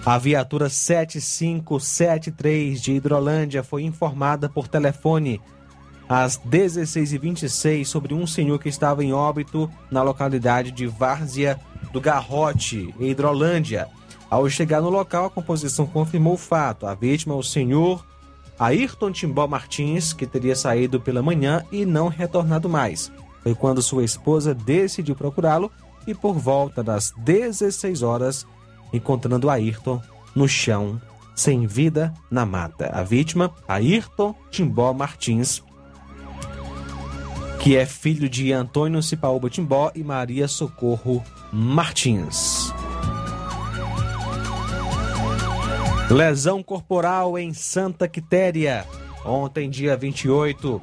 [0.07, 5.39] A viatura 7573 de Hidrolândia foi informada por telefone
[6.09, 11.61] às 16h26 sobre um senhor que estava em óbito na localidade de Várzea
[11.93, 13.87] do Garrote, em Hidrolândia.
[14.31, 16.87] Ao chegar no local, a composição confirmou o fato.
[16.87, 18.03] A vítima o senhor
[18.59, 23.11] Ayrton Timbó Martins, que teria saído pela manhã e não retornado mais.
[23.43, 25.71] Foi quando sua esposa decidiu procurá-lo
[26.07, 28.47] e por volta das 16 horas,
[28.93, 30.01] encontrando Ayrton
[30.35, 31.01] no chão,
[31.35, 32.91] sem vida na mata.
[32.93, 35.63] A vítima, Ayrton Timbó Martins,
[37.61, 42.64] que é filho de Antônio Cipaúba Timbó e Maria Socorro Martins.
[46.11, 48.85] Lesão corporal em Santa Quitéria.
[49.25, 50.81] Ontem, dia 28,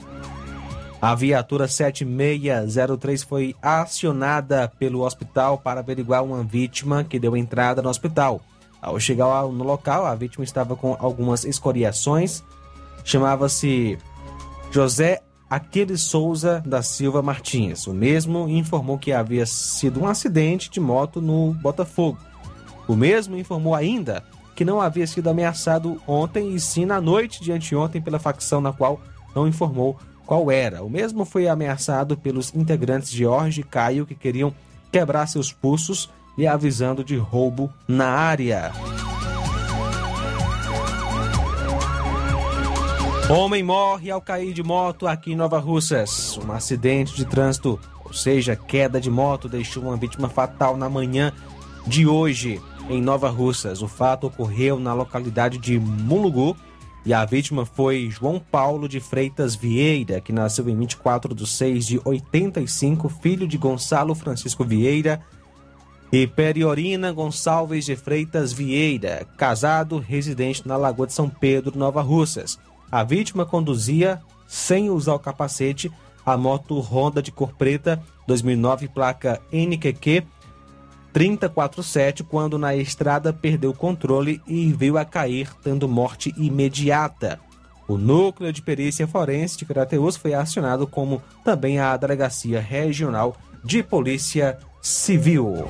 [1.00, 7.90] a viatura 7603 foi acionada pelo hospital para averiguar uma vítima que deu entrada no
[7.90, 8.42] hospital.
[8.82, 12.44] Ao chegar no local, a vítima estava com algumas escoriações.
[13.06, 14.00] Chamava-se
[14.72, 17.86] José Aquiles Souza da Silva Martins.
[17.86, 22.18] O mesmo informou que havia sido um acidente de moto no Botafogo.
[22.88, 24.24] O mesmo informou ainda
[24.62, 28.72] que não havia sido ameaçado ontem e sim na noite de anteontem pela facção na
[28.72, 29.02] qual
[29.36, 30.84] não informou qual era.
[30.84, 34.54] O mesmo foi ameaçado pelos integrantes Jorge e Caio que queriam
[34.92, 38.72] quebrar seus pulsos e avisando de roubo na área.
[43.32, 46.38] Homem morre ao cair de moto aqui em Nova Russas.
[46.38, 51.34] Um acidente de trânsito, ou seja, queda de moto, deixou uma vítima fatal na manhã
[51.88, 53.82] de hoje em Nova Russas.
[53.82, 56.56] O fato ocorreu na localidade de Mulugu
[57.06, 61.86] e a vítima foi João Paulo de Freitas Vieira, que nasceu em 24 de 6
[61.86, 65.22] de 85, filho de Gonçalo Francisco Vieira
[66.12, 72.60] e Periorina Gonçalves de Freitas Vieira, casado, residente na Lagoa de São Pedro, Nova Russas.
[72.92, 75.92] A vítima conduzia, sem usar o capacete,
[76.24, 80.24] a moto Honda de cor preta 2009, placa NQQ
[81.14, 87.40] 3047 quando na estrada perdeu o controle e veio a cair, tendo morte imediata.
[87.88, 93.84] O núcleo de perícia forense de Crateus foi acionado como também a Delegacia Regional de
[93.84, 95.68] Polícia Civil.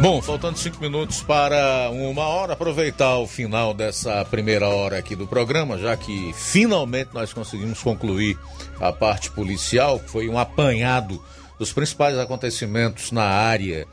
[0.00, 5.26] Bom, faltando cinco minutos para uma hora, aproveitar o final dessa primeira hora aqui do
[5.26, 8.38] programa, já que finalmente nós conseguimos concluir
[8.78, 11.22] a parte policial, foi um apanhado
[11.58, 13.86] dos principais acontecimentos na área,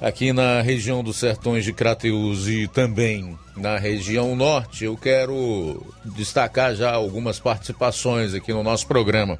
[0.00, 4.84] aqui na região dos Sertões de Crateus e também na região norte.
[4.84, 9.38] Eu quero destacar já algumas participações aqui no nosso programa.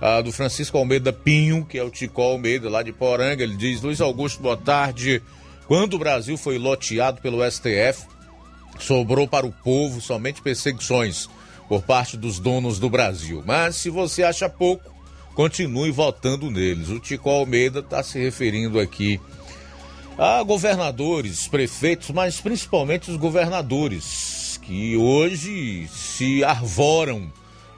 [0.00, 3.80] A do Francisco Almeida Pinho, que é o Tico Almeida, lá de Poranga, ele diz:
[3.80, 5.22] Luiz Augusto, boa tarde.
[5.68, 8.04] Quando o Brasil foi loteado pelo STF,
[8.80, 11.28] sobrou para o povo somente perseguições
[11.68, 13.42] por parte dos donos do Brasil.
[13.46, 14.91] Mas se você acha pouco,
[15.34, 16.88] continue votando neles.
[16.88, 19.20] O Tico Almeida está se referindo aqui
[20.18, 27.32] a governadores, prefeitos, mas principalmente os governadores, que hoje se arvoram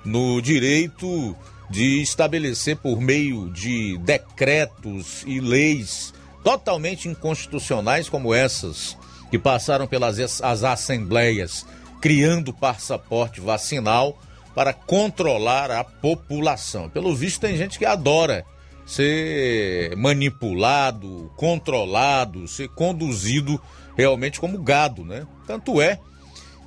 [0.05, 1.37] no direito
[1.71, 8.97] de estabelecer por meio de decretos e leis totalmente inconstitucionais como essas
[9.31, 11.65] que passaram pelas as assembleias
[12.03, 14.19] criando passaporte vacinal
[14.55, 16.89] para controlar a população.
[16.89, 18.45] Pelo visto tem gente que adora
[18.87, 23.61] ser manipulado, controlado, ser conduzido
[23.97, 25.27] realmente como gado, né?
[25.47, 25.99] Tanto é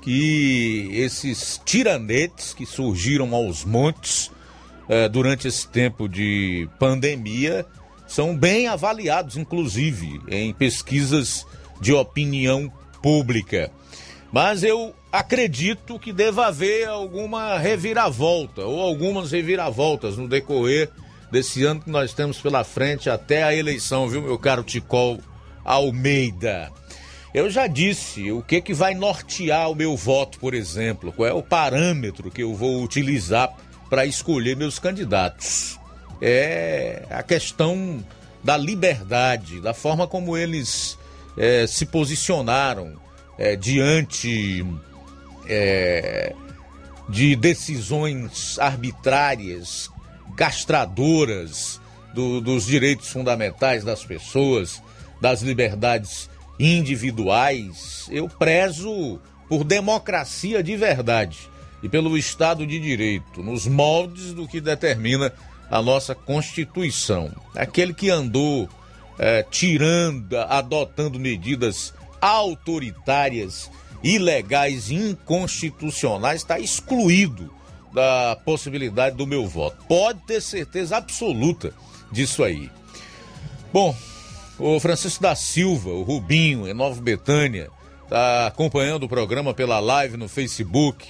[0.01, 4.31] que esses tiranetes que surgiram aos montes
[4.89, 7.65] eh, durante esse tempo de pandemia
[8.07, 11.45] são bem avaliados, inclusive, em pesquisas
[11.81, 12.71] de opinião
[13.01, 13.69] pública.
[14.31, 20.89] Mas eu acredito que deva haver alguma reviravolta, ou algumas reviravoltas no decorrer
[21.31, 25.19] desse ano que nós temos pela frente até a eleição, viu, meu caro Ticol
[25.63, 26.71] Almeida?
[27.33, 31.33] Eu já disse o que, que vai nortear o meu voto, por exemplo, qual é
[31.33, 33.53] o parâmetro que eu vou utilizar
[33.89, 35.77] para escolher meus candidatos
[36.21, 38.03] é a questão
[38.43, 40.97] da liberdade, da forma como eles
[41.37, 42.93] é, se posicionaram
[43.37, 44.65] é, diante
[45.47, 46.33] é,
[47.09, 49.89] de decisões arbitrárias,
[50.35, 51.79] castradoras
[52.13, 54.81] do, dos direitos fundamentais das pessoas,
[55.21, 56.29] das liberdades
[56.59, 58.07] individuais.
[58.11, 61.49] Eu prezo por democracia de verdade
[61.81, 65.31] e pelo Estado de Direito, nos moldes do que determina
[65.69, 67.31] a nossa Constituição.
[67.55, 68.67] Aquele que andou
[69.19, 73.69] é, tirando, adotando medidas autoritárias,
[74.03, 77.53] ilegais, inconstitucionais, está excluído
[77.93, 79.83] da possibilidade do meu voto.
[79.87, 81.73] Pode ter certeza absoluta
[82.11, 82.69] disso aí.
[83.73, 83.95] Bom,
[84.59, 87.69] o Francisco da Silva, o Rubinho, em Nova Betânia,
[88.03, 91.07] está acompanhando o programa pela live no Facebook.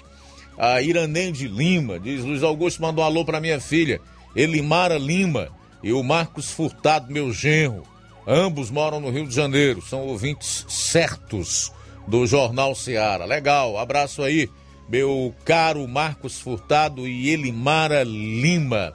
[0.57, 4.01] A Iranem de Lima diz: Luiz Augusto mandou um alô para minha filha.
[4.35, 5.49] Elimara Lima
[5.83, 7.83] e o Marcos Furtado, meu genro.
[8.29, 11.71] Ambos moram no Rio de Janeiro, são ouvintes certos
[12.05, 13.23] do Jornal Seara.
[13.23, 14.49] Legal, abraço aí,
[14.89, 18.91] meu caro Marcos Furtado e Elimara Lima.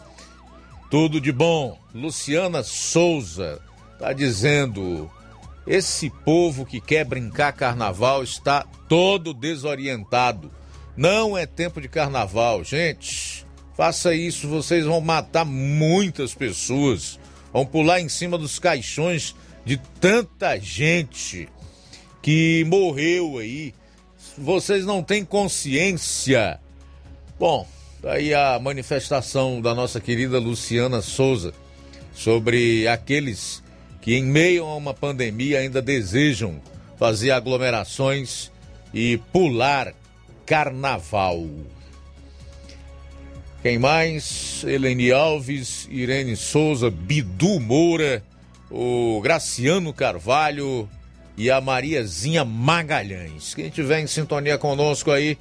[0.91, 1.79] Tudo de bom.
[1.95, 3.59] Luciana Souza
[3.99, 5.11] tá dizendo:
[5.67, 10.51] esse povo que quer brincar carnaval está todo desorientado.
[10.95, 13.47] Não é tempo de carnaval, gente.
[13.75, 17.19] Faça isso, vocês vão matar muitas pessoas.
[17.53, 19.35] Vão pular em cima dos caixões
[19.65, 21.49] de tanta gente
[22.21, 23.75] que morreu aí.
[24.39, 26.59] Vocês não têm consciência.
[27.39, 27.67] Bom,
[28.05, 31.53] aí a manifestação da nossa querida Luciana Souza
[32.15, 33.63] sobre aqueles
[34.01, 36.61] que, em meio a uma pandemia, ainda desejam
[36.99, 38.51] fazer aglomerações
[38.93, 39.95] e pular
[40.47, 41.47] carnaval.
[43.63, 44.65] Quem mais?
[44.67, 48.21] Helene Alves, Irene Souza, Bidu Moura,
[48.69, 50.89] o Graciano Carvalho
[51.37, 53.55] e a Mariazinha Magalhães.
[53.55, 55.39] Quem tiver em sintonia conosco aí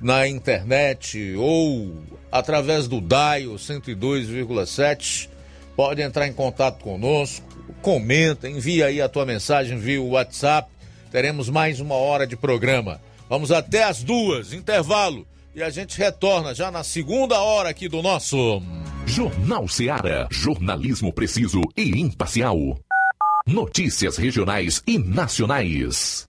[0.00, 5.28] na internet ou através do DAIO 102,7,
[5.76, 7.46] pode entrar em contato conosco,
[7.80, 10.68] comenta, envia aí a tua mensagem via WhatsApp.
[11.12, 13.00] Teremos mais uma hora de programa.
[13.30, 15.24] Vamos até as duas, intervalo
[15.56, 18.60] e a gente retorna já na segunda hora aqui do nosso
[19.06, 20.28] Jornal Seara.
[20.30, 22.78] Jornalismo preciso e imparcial.
[23.46, 26.28] Notícias regionais e nacionais.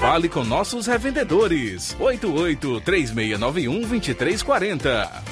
[0.00, 1.96] Fale com nossos revendedores.
[1.98, 5.22] 88 3691 2340.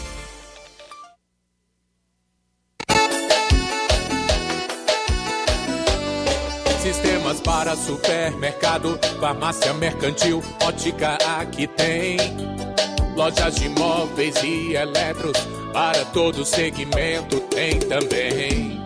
[6.80, 12.16] Sistemas para supermercado, farmácia mercantil, ótica aqui tem.
[13.16, 15.36] Lojas de móveis e eletros,
[15.72, 18.85] para todo segmento tem também.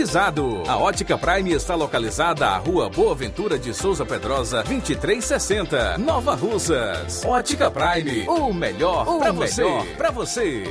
[0.67, 7.23] A Ótica Prime está localizada à Rua Boa Ventura de Souza Pedrosa, 2360, Nova Russas.
[7.23, 9.63] Ótica Prime, o melhor para você.
[9.95, 10.63] Pra você.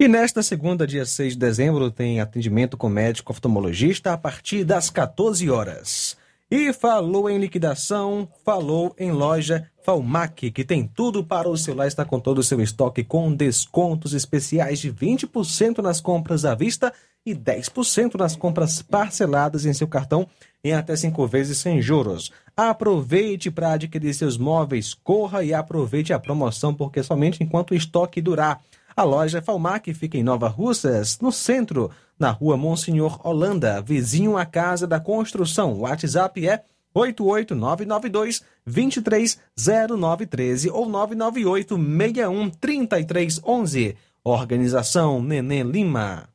[0.00, 4.90] E nesta segunda, dia 6 de dezembro, tem atendimento com médico oftalmologista a partir das
[4.90, 6.16] 14 horas.
[6.56, 12.04] E falou em liquidação, falou em loja Falmac, que tem tudo para o celular, está
[12.04, 16.92] com todo o seu estoque com descontos especiais de 20% nas compras à vista
[17.26, 20.28] e 10% nas compras parceladas em seu cartão
[20.62, 22.30] em até cinco vezes sem juros.
[22.56, 28.22] Aproveite para adquirir seus móveis, corra e aproveite a promoção, porque somente enquanto o estoque
[28.22, 28.62] durar.
[28.96, 34.44] A loja Falmac fica em Nova Russas, no centro, na rua Monsenhor Holanda, vizinho à
[34.44, 35.72] Casa da Construção.
[35.72, 36.62] O WhatsApp é
[36.94, 43.96] 88992 230913 ou 998 61 3311.
[44.24, 46.28] Organização Nenê Lima.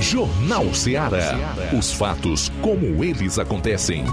[0.00, 1.54] Jornal Ceará.
[1.78, 4.04] Os fatos como eles acontecem.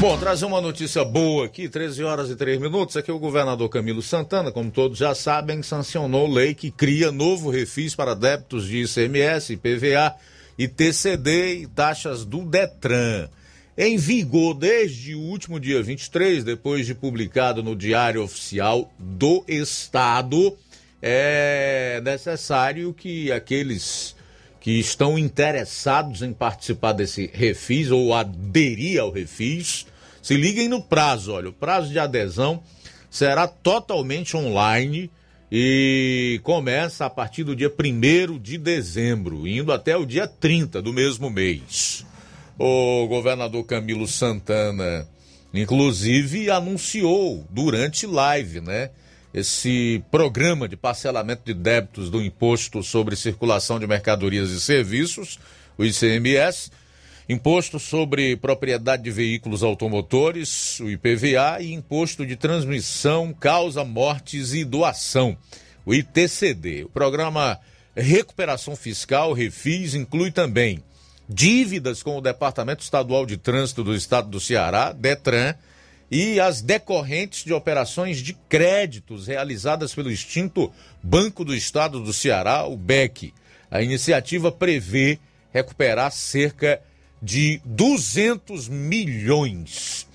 [0.00, 2.96] Bom, trazer uma notícia boa aqui, 13 horas e 3 minutos.
[2.96, 7.94] Aqui o governador Camilo Santana, como todos já sabem, sancionou lei que cria novo refis
[7.94, 10.16] para débitos de ICMS, IPVA,
[10.56, 13.28] ITCD e taxas do Detran.
[13.76, 20.56] em vigor desde o último dia 23, depois de publicado no Diário Oficial do Estado,
[21.02, 24.16] é necessário que aqueles
[24.60, 29.86] que estão interessados em participar desse refis ou aderir ao refis,
[30.22, 32.62] se liguem no prazo, olha, o prazo de adesão
[33.10, 35.10] será totalmente online
[35.50, 40.92] e começa a partir do dia 1 de dezembro, indo até o dia 30 do
[40.92, 42.06] mesmo mês.
[42.56, 45.08] O governador Camilo Santana,
[45.52, 48.90] inclusive, anunciou durante live, né?
[49.32, 55.38] Esse programa de parcelamento de débitos do Imposto sobre Circulação de Mercadorias e Serviços,
[55.78, 56.70] o ICMS,
[57.32, 64.64] Imposto sobre Propriedade de Veículos Automotores, o IPVA, e Imposto de Transmissão, Causa, Mortes e
[64.64, 65.38] Doação,
[65.86, 66.82] o ITCD.
[66.82, 67.60] O programa
[67.94, 70.82] Recuperação Fiscal, Refis, inclui também
[71.28, 75.54] dívidas com o Departamento Estadual de Trânsito do Estado do Ceará, DETRAN,
[76.10, 82.66] e as decorrentes de operações de créditos realizadas pelo extinto Banco do Estado do Ceará,
[82.66, 83.32] o BEC.
[83.70, 85.20] A iniciativa prevê
[85.52, 86.89] recuperar cerca de
[87.22, 90.06] 200 milhões.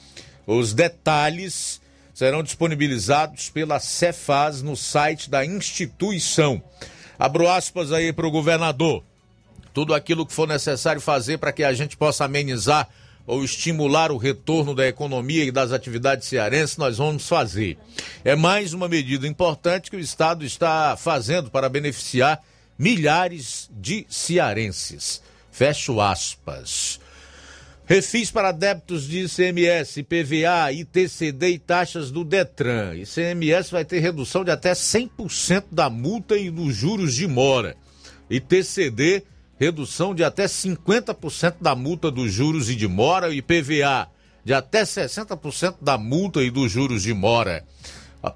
[0.48, 1.82] Os detalhes
[2.14, 6.62] serão disponibilizados pela Cefaz no site da instituição.
[7.18, 9.04] Abro aspas aí para o governador
[9.76, 12.88] tudo aquilo que for necessário fazer para que a gente possa amenizar
[13.28, 17.78] ou estimular o retorno da economia e das atividades cearenses, nós vamos fazer.
[18.24, 22.42] É mais uma medida importante que o Estado está fazendo para beneficiar
[22.80, 25.22] milhares de cearenses.
[25.56, 27.00] Fecho aspas.
[27.86, 32.94] Refis para débitos de ICMS, PVA, ITCD e taxas do Detran.
[32.96, 37.78] ICMS vai ter redução de até 100% da multa e dos juros de mora.
[38.30, 39.24] ITCD
[39.58, 44.10] redução de até 50% da multa dos juros e de mora e PVA
[44.44, 47.64] de até 60% da multa e dos juros de mora.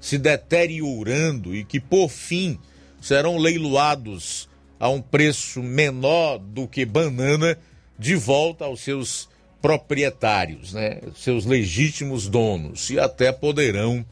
[0.00, 2.58] se deteriorando e que, por fim,
[3.00, 7.58] serão leiloados a um preço menor do que banana
[7.98, 9.28] de volta aos seus
[9.60, 11.00] proprietários, né?
[11.16, 14.04] seus legítimos donos, e até poderão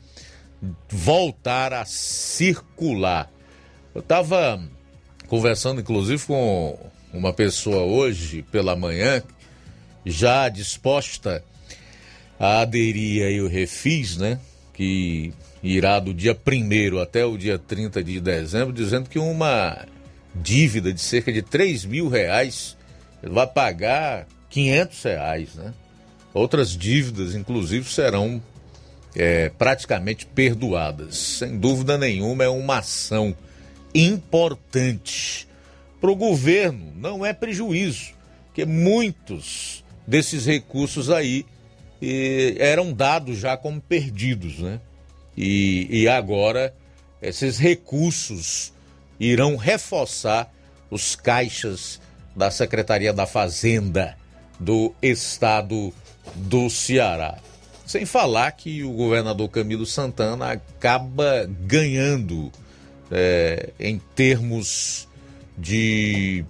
[0.88, 3.30] voltar a circular.
[3.94, 4.62] Eu estava
[5.28, 6.78] conversando, inclusive, com
[7.12, 9.22] uma pessoa hoje pela manhã,
[10.04, 11.44] já disposta
[12.38, 14.40] a aderir aí o Refis, né?
[14.72, 19.86] Que irá do dia 1 até o dia 30 de dezembro, dizendo que uma
[20.34, 22.76] dívida de cerca de 3 mil reais
[23.22, 25.72] vai pagar 500 reais, né?
[26.34, 28.42] Outras dívidas, inclusive, serão
[29.14, 31.16] é, praticamente perdoadas.
[31.16, 33.36] Sem dúvida nenhuma, é uma ação
[33.94, 35.46] importante.
[36.00, 38.12] Para o governo não é prejuízo,
[38.46, 41.46] porque muitos desses recursos aí
[42.00, 44.80] eh, eram dados já como perdidos, né?
[45.36, 46.74] E, e agora
[47.20, 48.72] esses recursos
[49.20, 50.52] irão reforçar
[50.90, 52.00] os caixas
[52.34, 54.16] da Secretaria da Fazenda
[54.58, 55.92] do estado
[56.34, 57.38] do Ceará.
[57.86, 62.50] Sem falar que o governador Camilo Santana acaba ganhando
[63.10, 65.08] é, em termos
[65.58, 66.44] de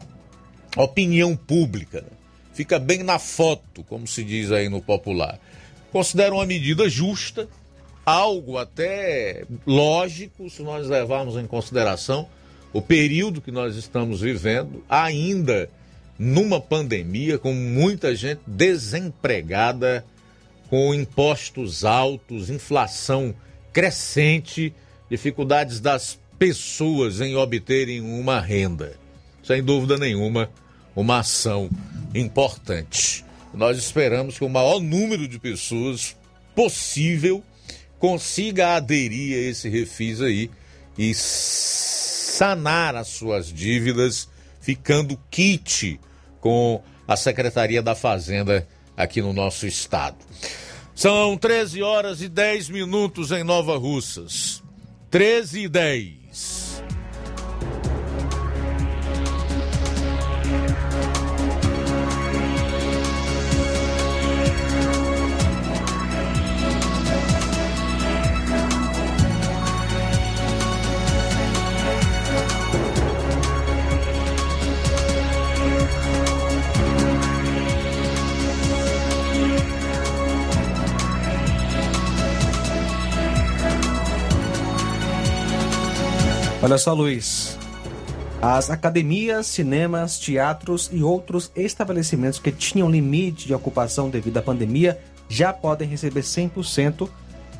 [0.76, 2.04] opinião pública.
[2.54, 5.38] Fica bem na foto, como se diz aí no popular.
[5.90, 7.48] Considero uma medida justa,
[8.04, 12.28] algo até lógico, se nós levarmos em consideração
[12.72, 15.68] o período que nós estamos vivendo, ainda
[16.18, 20.04] numa pandemia, com muita gente desempregada,
[20.68, 23.34] com impostos altos, inflação
[23.72, 24.72] crescente,
[25.10, 28.94] dificuldades das pessoas em obterem uma renda.
[29.42, 30.50] Sem dúvida nenhuma,
[30.94, 31.68] uma ação
[32.14, 33.24] importante.
[33.52, 36.16] Nós esperamos que o maior número de pessoas
[36.54, 37.42] possível
[37.98, 40.50] consiga aderir a esse refis aí
[40.96, 41.14] e
[42.42, 44.28] sanar as suas dívidas,
[44.60, 46.00] ficando kit
[46.40, 48.66] com a Secretaria da Fazenda
[48.96, 50.16] aqui no nosso estado.
[50.92, 54.60] São 13 horas e 10 minutos em Nova Russas.
[55.08, 56.21] 13 e 10.
[86.72, 87.58] Olha só, Luiz.
[88.40, 94.98] As academias, cinemas, teatros e outros estabelecimentos que tinham limite de ocupação devido à pandemia
[95.28, 97.10] já podem receber 100%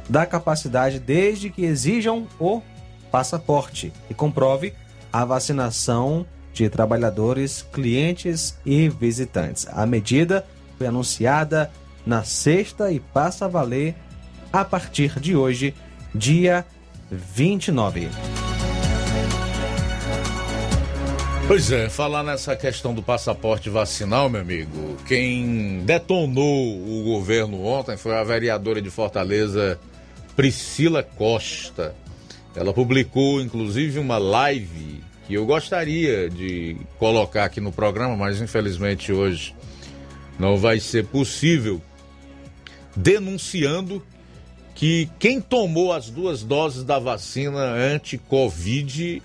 [0.09, 2.63] da capacidade desde que exijam o
[3.11, 4.73] passaporte e comprove
[5.13, 9.67] a vacinação de trabalhadores, clientes e visitantes.
[9.71, 10.47] A medida
[10.79, 11.71] foi anunciada
[12.07, 13.95] na sexta e passa a valer
[14.51, 15.75] a partir de hoje,
[16.15, 16.65] dia
[17.11, 18.09] 29.
[21.47, 27.97] Pois é, falar nessa questão do passaporte vacinal, meu amigo, quem detonou o governo ontem
[27.97, 29.79] foi a vereadora de Fortaleza,
[30.37, 31.95] Priscila Costa.
[32.55, 39.13] Ela publicou, inclusive, uma live que eu gostaria de colocar aqui no programa, mas infelizmente
[39.13, 39.55] hoje
[40.39, 41.83] não vai ser possível,
[42.97, 44.03] denunciando
[44.75, 49.23] que quem tomou as duas doses da vacina anti-Covid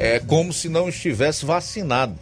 [0.00, 2.18] é como se não estivesse vacinado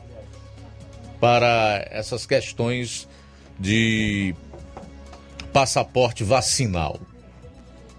[1.20, 3.06] para essas questões
[3.56, 4.34] de
[5.52, 6.98] passaporte vacinal.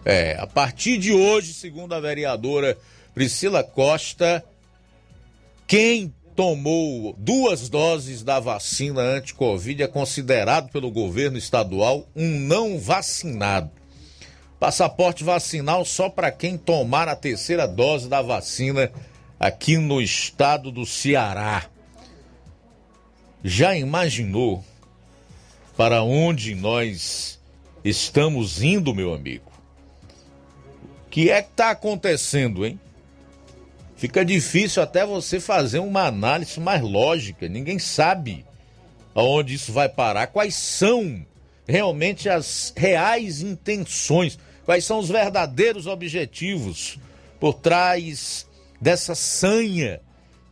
[0.04, 2.78] É, a partir de hoje, segundo a vereadora
[3.14, 4.44] Priscila Costa,
[5.66, 13.72] quem tomou duas doses da vacina anti-Covid é considerado pelo governo estadual um não vacinado.
[14.60, 18.92] Passaporte vacinal só para quem tomar a terceira dose da vacina
[19.40, 21.66] aqui no estado do Ceará.
[23.44, 24.64] Já imaginou
[25.78, 27.40] para onde nós
[27.86, 29.50] estamos indo, meu amigo?
[31.08, 32.78] O que é que está acontecendo, hein?
[33.96, 37.48] Fica difícil até você fazer uma análise mais lógica.
[37.48, 38.46] Ninguém sabe
[39.16, 40.28] aonde isso vai parar.
[40.28, 41.26] Quais são
[41.68, 44.38] realmente as reais intenções?
[44.66, 47.00] Quais são os verdadeiros objetivos
[47.40, 48.46] por trás
[48.80, 50.02] dessa sanha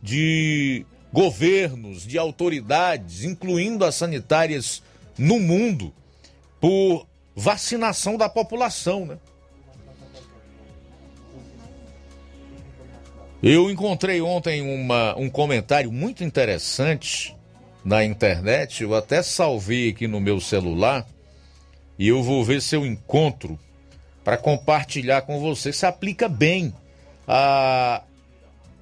[0.02, 4.82] de governos, de autoridades, incluindo as sanitárias
[5.16, 5.92] no mundo,
[6.60, 9.18] por vacinação da população, né?
[13.40, 17.36] Eu encontrei ontem uma, um comentário muito interessante
[17.84, 21.06] na internet, eu até salvei aqui no meu celular
[21.96, 23.58] e eu vou ver se eu encontro
[24.24, 25.72] para compartilhar com você.
[25.72, 26.74] Se aplica bem
[27.26, 28.02] a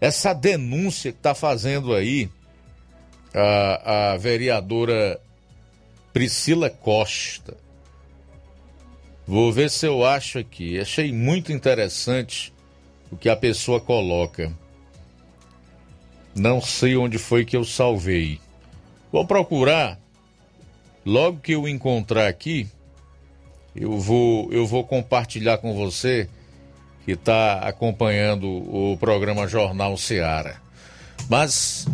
[0.07, 2.31] essa denúncia que está fazendo aí
[3.35, 5.21] a, a vereadora
[6.13, 7.57] Priscila Costa.
[9.27, 10.79] Vou ver se eu acho aqui.
[10.79, 12.55] Achei muito interessante
[13.11, 14.53] o que a pessoa coloca.
[16.35, 18.39] Não sei onde foi que eu salvei.
[19.11, 19.99] Vou procurar.
[21.05, 22.69] Logo que eu encontrar aqui,
[23.75, 26.29] eu vou eu vou compartilhar com você
[27.07, 30.61] que está acompanhando o programa Jornal Seara.
[31.31, 31.87] Mas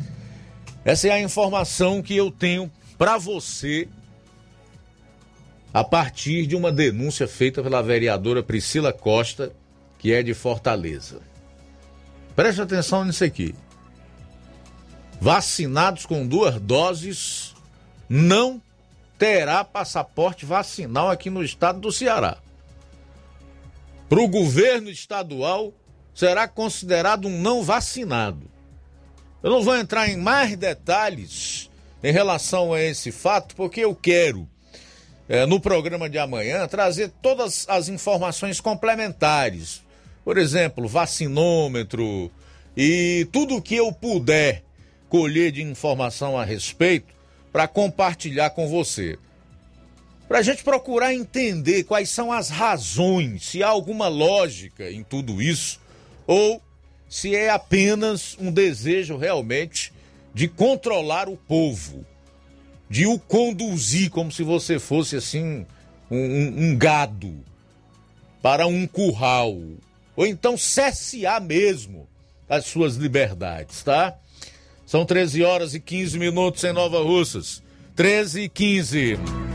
[0.84, 3.86] essa é a informação que eu tenho para você
[5.72, 9.52] a partir de uma denúncia feita pela vereadora Priscila Costa,
[9.98, 11.20] que é de Fortaleza.
[12.34, 13.54] Preste atenção nisso aqui.
[15.20, 17.54] vacinados com duas doses
[18.08, 18.60] não
[19.16, 22.41] terá passaporte vacinal aqui no estado do Ceará.
[24.12, 25.72] Para o governo estadual,
[26.14, 28.42] será considerado um não vacinado.
[29.42, 31.70] Eu não vou entrar em mais detalhes
[32.04, 34.46] em relação a esse fato, porque eu quero,
[35.26, 39.82] é, no programa de amanhã, trazer todas as informações complementares.
[40.22, 42.30] Por exemplo, vacinômetro
[42.76, 44.62] e tudo o que eu puder
[45.08, 47.14] colher de informação a respeito
[47.50, 49.18] para compartilhar com você.
[50.32, 55.42] Para a gente procurar entender quais são as razões, se há alguma lógica em tudo
[55.42, 55.78] isso,
[56.26, 56.58] ou
[57.06, 59.92] se é apenas um desejo realmente
[60.32, 62.06] de controlar o povo,
[62.88, 65.66] de o conduzir como se você fosse assim
[66.10, 67.36] um, um, gado
[68.40, 69.54] para um curral,
[70.16, 72.08] ou então cessear mesmo
[72.48, 74.16] as suas liberdades, tá?
[74.86, 77.62] São 13 horas e 15 minutos em Nova Russas.
[77.94, 79.51] 13 e 15.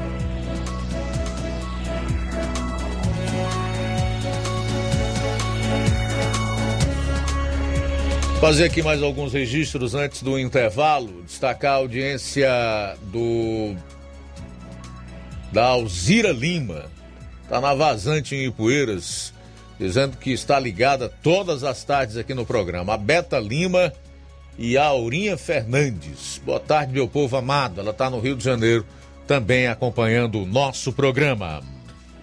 [8.40, 11.24] Fazer aqui mais alguns registros antes do intervalo.
[11.24, 12.48] Destacar a audiência
[13.12, 13.76] do.
[15.52, 16.86] Da Alzira Lima.
[17.44, 19.34] Está na vazante em Ipueiras.
[19.80, 22.94] Dizendo que está ligada todas as tardes aqui no programa.
[22.94, 23.92] A Beta Lima
[24.56, 26.40] e a Aurinha Fernandes.
[26.46, 27.82] Boa tarde, meu povo amado.
[27.82, 28.86] Ela está no Rio de Janeiro
[29.26, 31.62] também acompanhando o nosso programa.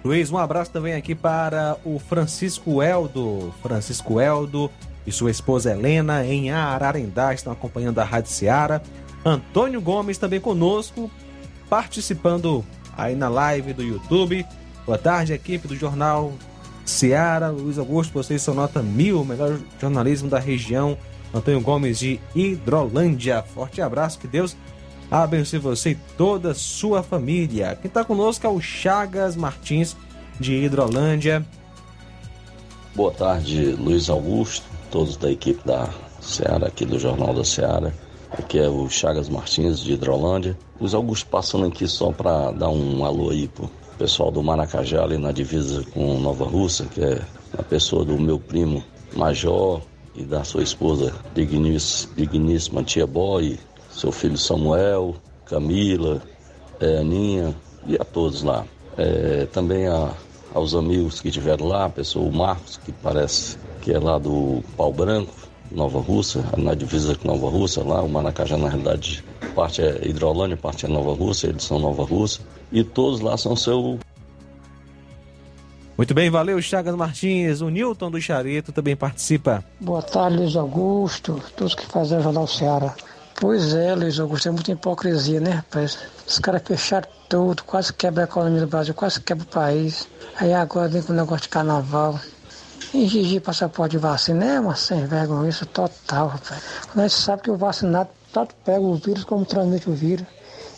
[0.05, 3.53] Luiz, um abraço também aqui para o Francisco Eldo.
[3.63, 4.71] Francisco Eldo
[5.07, 8.83] e sua esposa Helena em Ararendá estão acompanhando a Rádio Seara.
[9.25, 11.11] Antônio Gomes também conosco,
[11.69, 12.65] participando
[12.97, 14.47] aí na live do YouTube.
[14.87, 16.33] Boa tarde, equipe do Jornal
[16.85, 17.49] Seara.
[17.49, 20.97] Luiz Augusto, vocês são nota mil, melhor jornalismo da região.
[21.33, 23.43] Antônio Gomes de Hidrolândia.
[23.43, 24.57] Forte abraço, que Deus
[25.11, 27.77] abençoe você e toda a sua família.
[27.81, 29.97] Quem está conosco é o Chagas Martins
[30.39, 31.45] de Hidrolândia.
[32.95, 35.91] Boa tarde, Luiz Augusto todos da equipe da
[36.21, 37.93] Seara, aqui do Jornal da Seara.
[38.31, 40.57] Aqui é o Chagas Martins, de Hidrolândia.
[40.79, 43.69] Os Augusto passando aqui só para dar um alô aí pro
[43.99, 47.21] pessoal do Maracajá, ali na divisa com Nova Russa, que é
[47.59, 48.85] a pessoa do meu primo
[49.17, 49.81] Major
[50.15, 53.59] e da sua esposa digníssima Tia Boy,
[53.91, 56.23] seu filho Samuel, Camila,
[56.79, 57.53] é, Aninha
[57.85, 58.65] e a todos lá.
[58.97, 60.15] É, também a,
[60.55, 64.65] aos amigos que estiveram lá, a pessoa, o Marcos, que parece que é lá do
[64.79, 65.35] Pau Branco,
[65.71, 69.23] Nova Russa, na divisa com Nova Russa, lá o Maracajá na realidade
[69.55, 72.41] parte é Hidrolândia, parte é Nova Russa, eles são Nova Russa,
[72.73, 73.99] e todos lá são seu
[75.97, 79.65] muito bem, valeu Chagas Martins, o Newton do Charito também participa.
[79.79, 82.93] Boa tarde, Luiz Augusto, todos que fazem o Jornal Ceará.
[83.41, 85.99] Pois é, Luiz Augusto, é muita hipocrisia, né, rapaz?
[86.27, 90.09] Os caras fecharam tudo, quase quebra a economia do Brasil, quase quebra o país.
[90.37, 92.19] Aí agora vem com o negócio de carnaval.
[92.95, 96.63] Exigir passaporte de vacina é uma sem vergonha, isso total, rapaz.
[96.95, 100.25] Gente sabe que o vacinado tanto pega o vírus como transmite o vírus.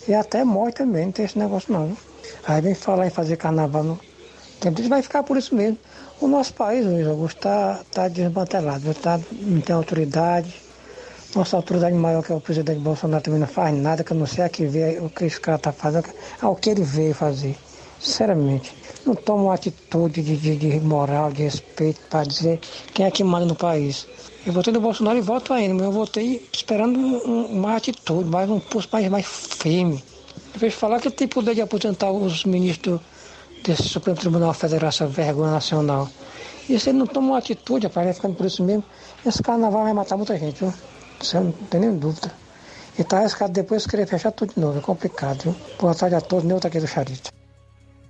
[0.08, 1.94] E até morre também, não tem esse negócio não.
[2.46, 4.00] Aí vem falar em fazer carnaval no
[4.58, 5.78] tempo, vai ficar por isso mesmo.
[6.18, 10.54] O nosso país, Luiz Augusto, está tá desmantelado, tá, não tem autoridade.
[11.34, 14.24] Nossa autoridade maior, que é o presidente Bolsonaro, também não faz nada, que eu não
[14.24, 16.08] sei a que vê o que esse cara está fazendo,
[16.40, 17.58] ao que ele veio fazer.
[18.00, 18.74] Sinceramente
[19.06, 22.60] não tomam atitude de, de, de moral, de respeito para dizer
[22.92, 24.06] quem é que manda no país.
[24.44, 28.50] Eu votei no Bolsonaro e voto ainda, mas eu votei esperando um, uma atitude, mais
[28.50, 30.02] um posto mais, mais firme.
[30.54, 33.00] Eu vejo falar que tem poder de aposentar os ministros
[33.64, 36.08] desse Supremo Tribunal Federal, essa vergonha nacional.
[36.68, 38.84] E se ele não toma uma atitude, aparece ficando por isso mesmo,
[39.24, 40.72] esse carnaval vai matar muita gente, viu?
[41.20, 42.32] Você não tem nem dúvida.
[42.98, 45.56] E tá arriscado depois querer fechar tudo de novo, é complicado, viu?
[45.78, 47.35] Boa tarde a todos, Neuta aqui do Charito.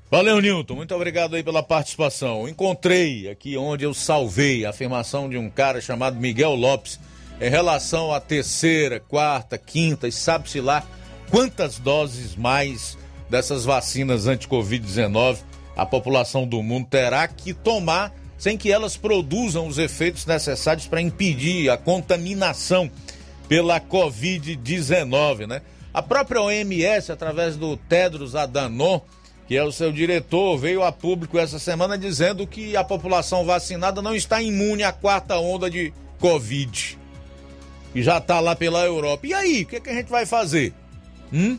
[0.08, 0.76] Valeu, Nilton.
[0.76, 2.48] Muito obrigado aí pela participação.
[2.48, 7.00] Encontrei aqui onde eu salvei a afirmação de um cara chamado Miguel Lopes
[7.40, 10.84] em relação à terceira, quarta, quinta e sabe-se lá
[11.28, 12.96] quantas doses mais
[13.28, 15.38] dessas vacinas anti-Covid-19
[15.76, 21.00] a população do mundo terá que tomar sem que elas produzam os efeitos necessários para
[21.00, 22.90] impedir a contaminação
[23.48, 25.62] pela Covid-19, né?
[25.92, 29.00] A própria OMS, através do Tedros Adhanom,
[29.46, 34.02] que é o seu diretor, veio a público essa semana dizendo que a população vacinada
[34.02, 36.98] não está imune à quarta onda de Covid.
[37.94, 39.26] E já está lá pela Europa.
[39.26, 40.74] E aí, o que, é que a gente vai fazer?
[41.32, 41.58] Hum?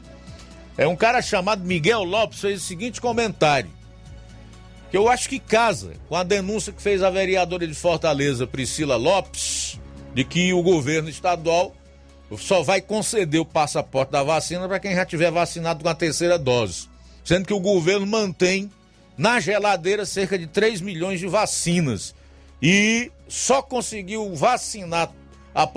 [0.77, 3.69] É um cara chamado Miguel Lopes fez o seguinte comentário.
[4.91, 8.95] Que eu acho que casa com a denúncia que fez a vereadora de Fortaleza, Priscila
[8.95, 9.79] Lopes,
[10.13, 11.73] de que o governo estadual
[12.37, 16.37] só vai conceder o passaporte da vacina para quem já tiver vacinado com a terceira
[16.37, 16.89] dose.
[17.27, 18.71] Sendo que o governo mantém
[19.17, 22.15] na geladeira cerca de 3 milhões de vacinas.
[22.61, 25.11] E só conseguiu vacinar
[25.53, 25.69] a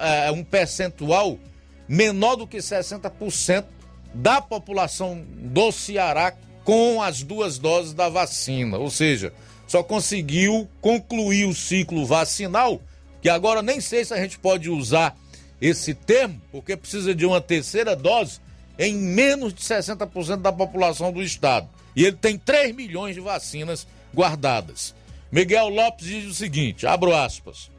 [0.00, 1.38] é, um percentual
[1.86, 3.66] menor do que 60%
[4.14, 6.32] da população do Ceará
[6.64, 8.78] com as duas doses da vacina.
[8.78, 9.30] Ou seja,
[9.66, 12.80] só conseguiu concluir o ciclo vacinal,
[13.20, 15.14] que agora nem sei se a gente pode usar
[15.60, 18.40] esse termo, porque precisa de uma terceira dose
[18.78, 21.68] em menos de 60% da população do estado.
[21.94, 24.94] E ele tem 3 milhões de vacinas guardadas.
[25.30, 27.70] Miguel Lopes diz o seguinte: abro aspas.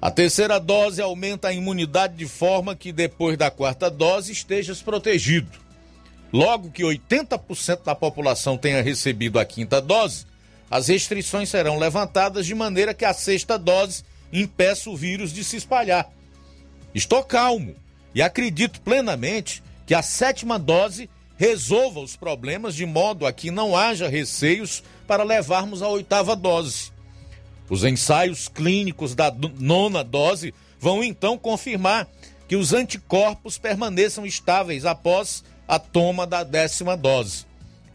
[0.00, 5.50] A terceira dose aumenta a imunidade de forma que depois da quarta dose estejas protegido.
[6.32, 10.24] Logo que 80% da população tenha recebido a quinta dose,
[10.70, 15.56] as restrições serão levantadas de maneira que a sexta dose impeça o vírus de se
[15.56, 16.08] espalhar.
[16.94, 17.74] Estou calmo
[18.14, 23.76] e acredito plenamente que a sétima dose resolva os problemas de modo a que não
[23.76, 26.90] haja receios para levarmos a oitava dose.
[27.70, 32.08] Os ensaios clínicos da nona dose vão então confirmar
[32.48, 37.46] que os anticorpos permaneçam estáveis após a toma da décima dose.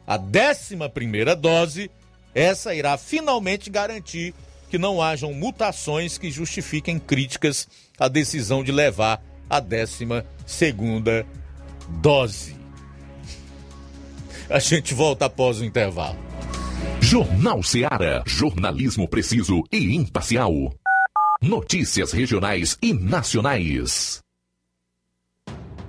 [0.06, 1.90] A décima primeira dose,
[2.36, 4.34] essa irá finalmente garantir
[4.70, 7.68] que não hajam mutações que justifiquem críticas
[8.00, 11.26] à decisão de levar a décima segunda
[12.02, 12.56] dose.
[14.50, 16.18] A gente volta após o intervalo.
[17.02, 18.24] Jornal Seara.
[18.26, 20.74] Jornalismo preciso e imparcial.
[21.42, 24.22] Notícias regionais e nacionais.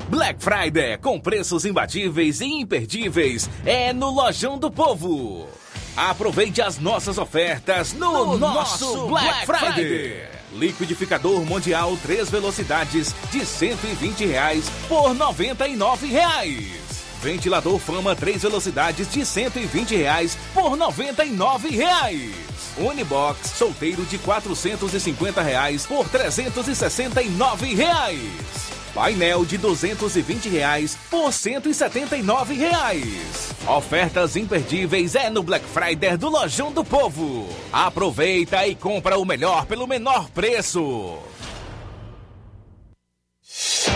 [0.09, 5.49] Black Friday com preços imbatíveis e imperdíveis é no Lojão do Povo.
[5.97, 9.85] Aproveite as nossas ofertas no, no nosso Black, Black Friday.
[9.85, 10.34] Friday.
[10.55, 16.85] Liquidificador Mundial 3 velocidades de 120 reais por 99 reais.
[17.21, 22.33] Ventilador Fama 3 velocidades de 120 reais por 99 reais.
[22.77, 28.74] Unibox solteiro de 450 reais por 369 reais.
[28.95, 33.51] Painel de 220 reais por 179 reais.
[33.67, 37.49] Ofertas imperdíveis é no Black Friday do Lojão do Povo.
[37.73, 41.19] Aproveita e compra o melhor pelo menor preço.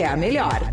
[0.00, 0.72] é a melhor.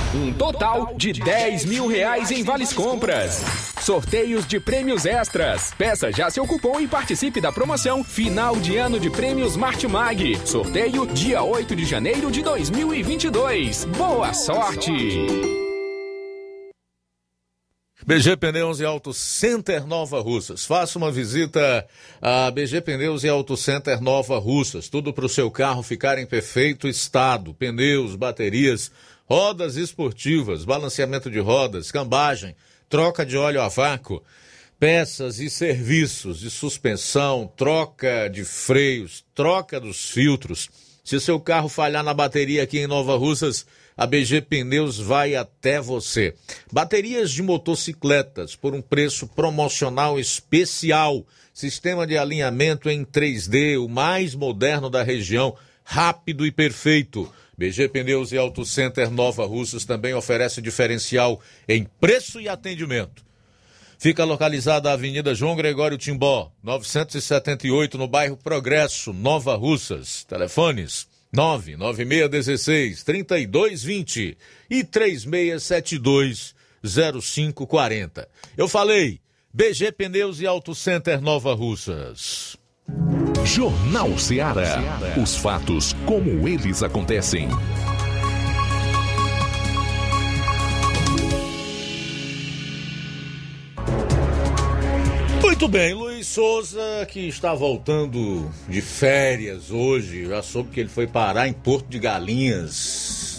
[0.13, 3.43] Um total de 10 mil reais em vales compras.
[3.81, 5.73] Sorteios de prêmios extras.
[5.77, 10.37] Peça já seu cupom e participe da promoção Final de Ano de Prêmios Martimag.
[10.45, 13.85] Sorteio dia 8 de janeiro de 2022.
[13.85, 14.91] Boa sorte!
[18.03, 20.65] BG Pneus e Auto Center Nova Russas.
[20.65, 21.87] Faça uma visita
[22.19, 24.89] a BG Pneus e Auto Center Nova Russas.
[24.89, 27.53] Tudo para o seu carro ficar em perfeito estado.
[27.53, 28.91] Pneus, baterias
[29.31, 32.53] rodas esportivas, balanceamento de rodas, cambagem,
[32.89, 34.21] troca de óleo a vácuo,
[34.77, 40.69] peças e serviços de suspensão, troca de freios, troca dos filtros.
[41.01, 45.79] Se seu carro falhar na bateria aqui em Nova Russas, a BG Pneus vai até
[45.79, 46.35] você.
[46.69, 51.25] Baterias de motocicletas por um preço promocional especial.
[51.53, 55.55] Sistema de alinhamento em 3D, o mais moderno da região,
[55.85, 57.31] rápido e perfeito.
[57.61, 61.39] BG Pneus e Auto Center Nova Russas também oferece diferencial
[61.69, 63.23] em preço e atendimento.
[63.99, 70.23] Fica localizada a Avenida João Gregório Timbó, 978, no bairro Progresso, Nova Russas.
[70.23, 78.27] Telefones 99616 3220 e 3672 0540.
[78.57, 79.21] Eu falei,
[79.53, 82.57] BG Pneus e Auto Center Nova Russas.
[83.45, 84.79] Jornal Ceará.
[85.21, 87.49] Os fatos como eles acontecem.
[95.61, 101.05] Muito bem, Luiz Souza, que está voltando de férias hoje, já soube que ele foi
[101.05, 103.30] parar em Porto de Galinhas,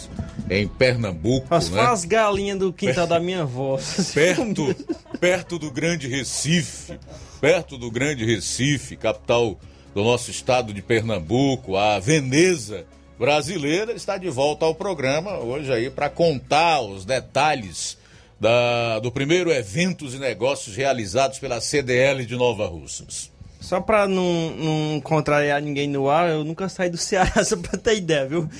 [0.50, 1.46] em Pernambuco.
[1.54, 1.82] As né?
[1.82, 3.78] faz galinhas do quintal da minha avó.
[4.14, 4.74] Perto,
[5.20, 6.98] perto do Grande Recife,
[7.40, 9.58] perto do Grande Recife, capital
[9.94, 12.84] do nosso estado de Pernambuco, a Veneza
[13.18, 17.96] brasileira, está de volta ao programa hoje aí para contar os detalhes
[18.40, 23.31] da, do primeiro eventos e negócios realizados pela CDL de Nova Russas.
[23.62, 27.78] Só para não, não contrariar ninguém no ar, eu nunca saí do Ceará, só para
[27.78, 28.50] ter ideia, viu?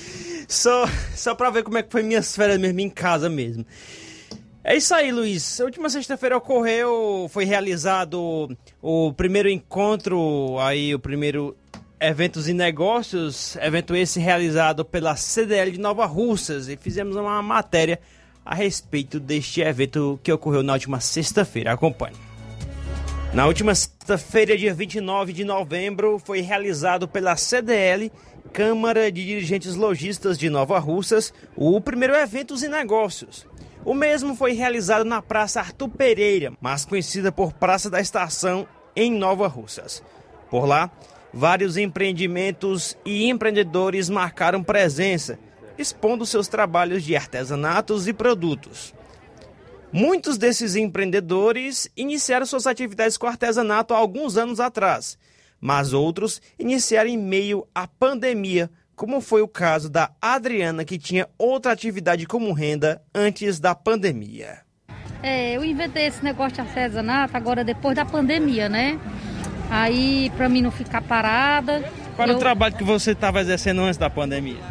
[0.47, 3.65] Só, só para ver como é que foi minhas férias mesmo em casa mesmo.
[4.63, 5.59] É isso aí, Luiz.
[5.59, 11.53] A última sexta-feira ocorreu, foi realizado o primeiro encontro, aí o primeiro
[11.99, 17.99] eventos e negócios, evento esse realizado pela CDL de Nova Russas e fizemos uma matéria
[18.45, 21.73] a respeito deste evento que ocorreu na última sexta-feira.
[21.73, 22.32] Acompanhe.
[23.33, 28.11] Na última sexta-feira, dia 29 de novembro, foi realizado pela CDL,
[28.53, 33.47] Câmara de Dirigentes Logistas de Nova Russas, o primeiro Eventos e Negócios.
[33.83, 39.11] O mesmo foi realizado na Praça Arthur Pereira, mais conhecida por Praça da Estação, em
[39.11, 40.03] Nova Russas.
[40.47, 40.91] Por lá,
[41.33, 45.39] vários empreendimentos e empreendedores marcaram presença,
[45.75, 48.93] expondo seus trabalhos de artesanatos e produtos.
[49.93, 55.19] Muitos desses empreendedores iniciaram suas atividades com artesanato há alguns anos atrás,
[55.61, 61.27] mas outros iniciaram em meio à pandemia como foi o caso da Adriana, que tinha
[61.37, 64.59] outra atividade como renda antes da pandemia.
[65.21, 68.99] É, eu inventei esse negócio de artesanato agora depois da pandemia, né?
[69.69, 71.83] Aí, para mim não ficar parada.
[72.15, 72.37] Qual era eu...
[72.37, 74.61] o trabalho que você estava exercendo antes da pandemia?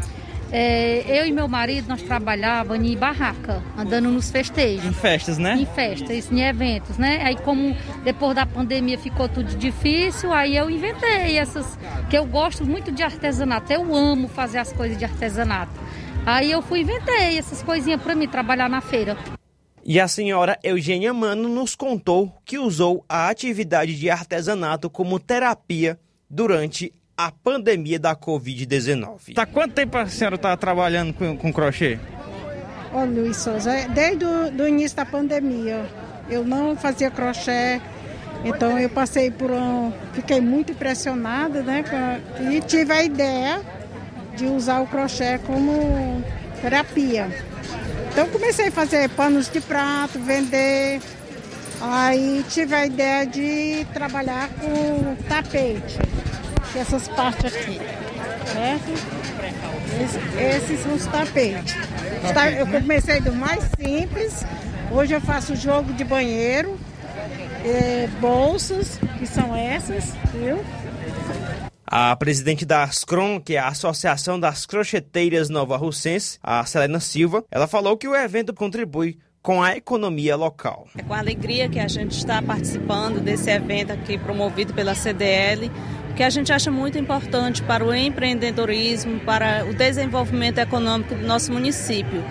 [0.55, 4.85] É, eu e meu marido, nós trabalhávamos em barraca, andando nos festejos.
[4.85, 5.57] Em festas, né?
[5.59, 7.23] Em festas, em eventos, né?
[7.24, 7.74] Aí como
[8.05, 11.79] depois da pandemia ficou tudo difícil, aí eu inventei essas,
[12.11, 15.73] que eu gosto muito de artesanato, eu amo fazer as coisas de artesanato.
[16.27, 19.16] Aí eu fui inventei essas coisinhas para mim trabalhar na feira.
[19.83, 25.99] E a senhora Eugênia Mano nos contou que usou a atividade de artesanato como terapia
[26.29, 29.34] durante a pandemia da Covid-19.
[29.34, 31.98] Tá quanto tempo a senhora está trabalhando com, com crochê?
[32.93, 35.84] Ô Luiz Souza, é desde o início da pandemia.
[36.28, 37.80] Eu não fazia crochê,
[38.44, 39.93] então eu passei por um.
[40.12, 41.84] Fiquei muito impressionada, né?
[42.51, 43.60] E tive a ideia
[44.36, 46.22] de usar o crochê como
[46.60, 47.28] terapia.
[48.10, 51.01] Então comecei a fazer panos de prato, vender.
[51.80, 55.98] Aí tive a ideia de trabalhar com tapete,
[56.73, 57.78] que essas partes aqui,
[58.53, 58.93] certo?
[60.03, 61.74] Esses, esses são os tapetes.
[62.59, 64.44] Eu comecei do mais simples,
[64.90, 66.78] hoje eu faço jogo de banheiro,
[67.65, 70.65] é, bolsas, que são essas, viu?
[71.86, 77.44] A presidente da Ascrom, que é a Associação das Crocheteiras Nova Russense, a Selena Silva,
[77.51, 80.86] ela falou que o evento contribui com a economia local.
[80.97, 85.70] É com alegria que a gente está participando desse evento aqui promovido pela CDL,
[86.16, 91.52] que a gente acha muito importante para o empreendedorismo, para o desenvolvimento econômico do nosso
[91.52, 92.22] município.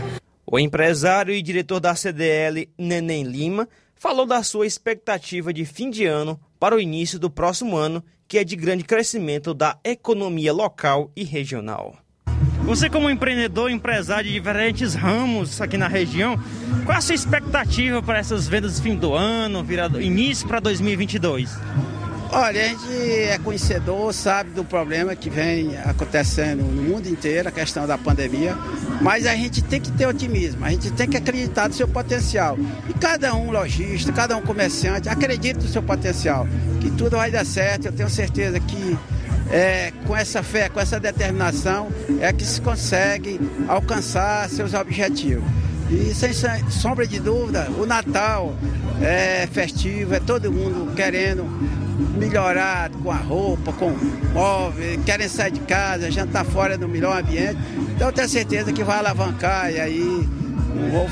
[0.46, 6.06] O empresário e diretor da CDL, Neném Lima, falou da sua expectativa de fim de
[6.06, 11.12] ano para o início do próximo ano, que é de grande crescimento da economia local
[11.16, 11.96] e regional.
[12.64, 16.38] Você, como empreendedor, empresário de diferentes ramos aqui na região,
[16.86, 21.50] qual a sua expectativa para essas vendas de fim do ano, virado, início para 2022?
[22.34, 22.88] Olha, a gente
[23.28, 28.56] é conhecedor, sabe do problema que vem acontecendo no mundo inteiro, a questão da pandemia,
[29.02, 32.58] mas a gente tem que ter otimismo, a gente tem que acreditar no seu potencial.
[32.88, 36.48] E cada um lojista, cada um comerciante, acredita no seu potencial,
[36.80, 37.88] que tudo vai dar certo.
[37.88, 38.98] Eu tenho certeza que
[39.52, 41.90] é, com essa fé, com essa determinação,
[42.22, 45.44] é que se consegue alcançar seus objetivos.
[45.90, 46.32] E sem
[46.70, 48.56] sombra de dúvida, o Natal
[49.02, 51.46] é festivo, é todo mundo querendo
[52.16, 57.20] melhorar com a roupa, com o móvel, querem sair de casa, jantar fora no melhor
[57.20, 57.58] ambiente.
[57.96, 60.30] Então eu tenho certeza que vai alavancar e aí
[60.92, 61.08] vou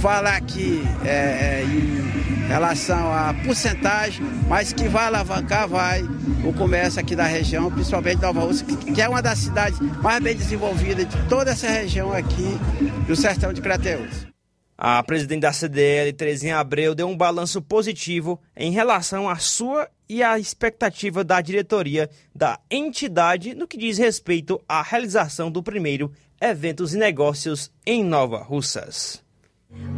[0.00, 6.02] falar aqui é, é, em relação à porcentagem, mas que vai alavancar, vai
[6.44, 10.36] o comércio aqui da região, principalmente Nova Rússia, que é uma das cidades mais bem
[10.36, 12.58] desenvolvidas de toda essa região aqui
[13.06, 14.33] do sertão de Crateus.
[14.76, 20.22] A presidente da CDL, Terezinha Abreu, deu um balanço positivo em relação à sua e
[20.22, 26.92] à expectativa da diretoria da entidade no que diz respeito à realização do primeiro Eventos
[26.92, 29.23] e Negócios em Nova Russas.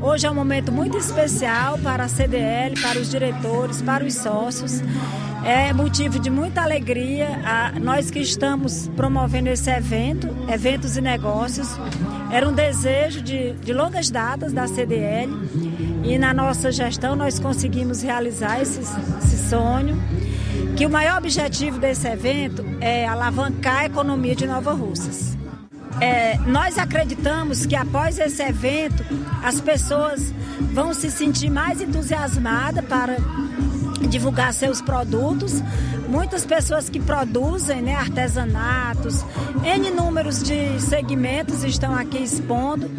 [0.00, 4.82] Hoje é um momento muito especial para a CDL, para os diretores, para os sócios.
[5.44, 11.68] É motivo de muita alegria a nós que estamos promovendo esse evento, eventos e negócios.
[12.30, 15.32] Era um desejo de, de longas datas da CDL
[16.04, 19.96] e na nossa gestão nós conseguimos realizar esse, esse sonho.
[20.76, 25.36] Que o maior objetivo desse evento é alavancar a economia de Nova Russas.
[26.00, 29.04] É, nós acreditamos que após esse evento
[29.42, 30.32] as pessoas
[30.72, 33.16] vão se sentir mais entusiasmadas para
[34.08, 35.62] divulgar seus produtos.
[36.08, 39.24] Muitas pessoas que produzem né, artesanatos,
[39.64, 42.90] N números de segmentos estão aqui expondo.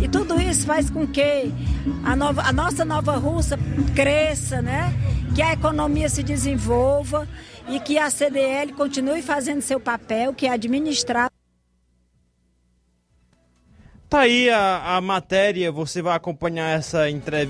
[0.00, 1.52] E tudo isso faz com que
[2.04, 3.58] a, nova, a nossa Nova Russa
[3.94, 4.92] cresça, né?
[5.34, 7.26] que a economia se desenvolva
[7.68, 11.29] e que a CDL continue fazendo seu papel, que é administrar
[14.10, 17.04] Tá aí a, a matéria, você vai acompanhar essa,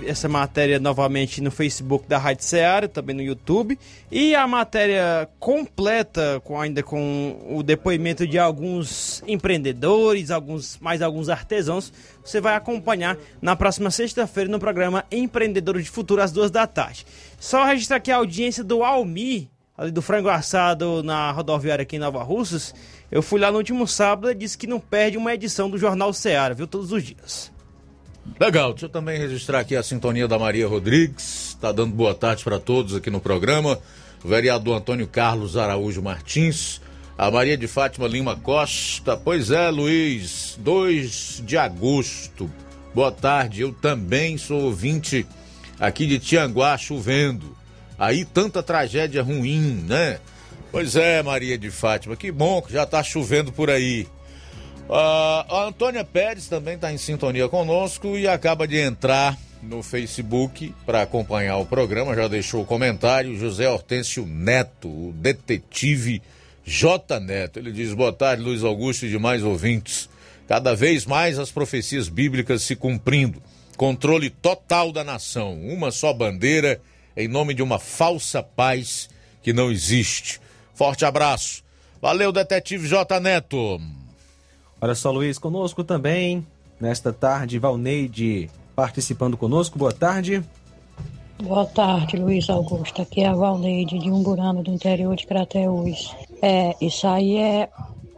[0.07, 3.78] essa matéria novamente no Facebook da Rádio Seara, também no YouTube.
[4.12, 11.31] E a matéria completa, com, ainda com o depoimento de alguns empreendedores, alguns mais alguns
[11.31, 11.91] artesãos,
[12.23, 17.07] você vai acompanhar na próxima sexta-feira no programa Empreendedores de Futuro, às duas da tarde.
[17.39, 22.01] Só registrar aqui a audiência do Almi, ali do frango assado na rodoviária aqui em
[22.01, 22.74] Nova Russas.
[23.11, 26.12] Eu fui lá no último sábado e disse que não perde uma edição do Jornal
[26.12, 26.66] Ceará, viu?
[26.66, 27.51] Todos os dias.
[28.39, 32.45] Legal, deixa eu também registrar aqui a sintonia da Maria Rodrigues, tá dando boa tarde
[32.45, 33.78] para todos aqui no programa.
[34.23, 36.81] O vereador Antônio Carlos Araújo Martins,
[37.16, 39.16] a Maria de Fátima Lima Costa.
[39.16, 42.51] Pois é, Luiz, 2 de agosto.
[42.95, 45.27] Boa tarde, eu também sou ouvinte
[45.78, 47.57] aqui de Tianguá chovendo.
[47.99, 50.20] Aí tanta tragédia ruim, né?
[50.71, 54.07] Pois é, Maria de Fátima, que bom que já está chovendo por aí.
[54.89, 60.75] Uh, a Antônia Pérez também está em sintonia conosco e acaba de entrar no Facebook
[60.87, 63.37] para acompanhar o programa, já deixou o comentário.
[63.37, 66.23] José Hortêncio Neto, o detetive
[66.65, 67.19] J.
[67.21, 67.59] Neto.
[67.59, 70.09] Ele diz: Boa tarde, Luiz Augusto e demais ouvintes.
[70.47, 73.43] Cada vez mais as profecias bíblicas se cumprindo.
[73.77, 76.81] Controle total da nação, uma só bandeira,
[77.17, 79.09] em nome de uma falsa paz
[79.43, 80.41] que não existe.
[80.81, 81.62] Forte abraço.
[82.01, 83.20] Valeu, detetive J.
[83.20, 83.78] Neto.
[84.81, 86.47] Olha só, Luiz, conosco também,
[86.81, 89.78] nesta tarde, Valneide participando conosco.
[89.78, 90.43] Boa tarde.
[91.43, 93.02] Boa tarde, Luiz Augusto.
[93.02, 96.16] Aqui é a Valneide de Umburano, do interior de Crateús.
[96.40, 97.69] É, isso aí é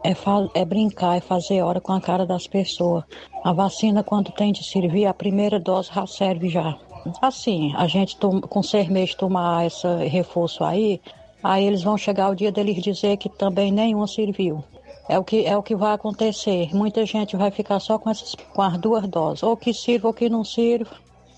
[0.05, 0.15] é,
[0.55, 3.03] é brincar, é fazer hora com a cara das pessoas.
[3.43, 6.79] A vacina, quando tem de servir, a primeira dose já serve já.
[7.21, 11.01] Assim, a gente com seis meses tomar esse reforço aí,
[11.43, 14.65] aí eles vão chegar o dia deles dizer que também nenhuma serviu.
[15.09, 16.75] É o que, é o que vai acontecer.
[16.75, 19.43] Muita gente vai ficar só com, essas, com as duas doses.
[19.43, 20.91] Ou que sirva ou que não sirva.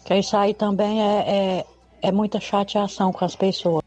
[0.05, 1.65] Que isso aí também é, é,
[2.03, 3.83] é muita chateação com as pessoas.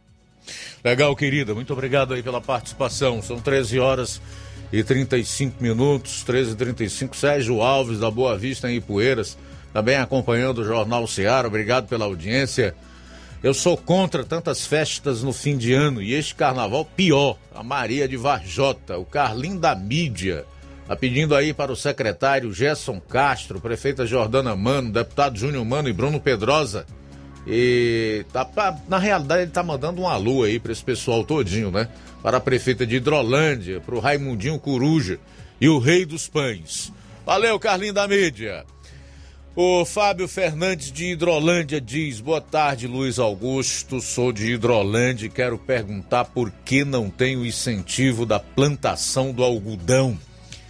[0.84, 1.54] Legal, querida.
[1.54, 3.22] Muito obrigado aí pela participação.
[3.22, 4.22] São 13 horas
[4.72, 9.38] e 35 minutos, 13 e 35 Sérgio Alves, da Boa Vista, em Ipueiras,
[9.74, 11.48] também acompanhando o Jornal Ceará.
[11.48, 12.76] Obrigado pela audiência.
[13.44, 17.38] Eu sou contra tantas festas no fim de ano e este carnaval pior.
[17.54, 20.44] A Maria de Varjota, o Carlinho da Mídia,
[20.88, 25.94] tá pedindo aí para o secretário Gerson Castro, prefeita Jordana Mano, deputado Júnior Mano e
[25.94, 26.86] Bruno Pedrosa.
[27.46, 28.50] E tá,
[28.90, 31.88] na realidade ele tá mandando uma lua aí para esse pessoal todinho, né?
[32.24, 35.20] Para a prefeita de Hidrolândia, para o Raimundinho Coruja
[35.62, 36.92] e o Rei dos Pães.
[37.24, 38.66] Valeu, Carlinho da Mídia.
[39.60, 44.00] O Fábio Fernandes de Hidrolândia diz: Boa tarde, Luiz Augusto.
[44.00, 49.44] Sou de Hidrolândia e quero perguntar por que não tem o incentivo da plantação do
[49.44, 50.16] algodão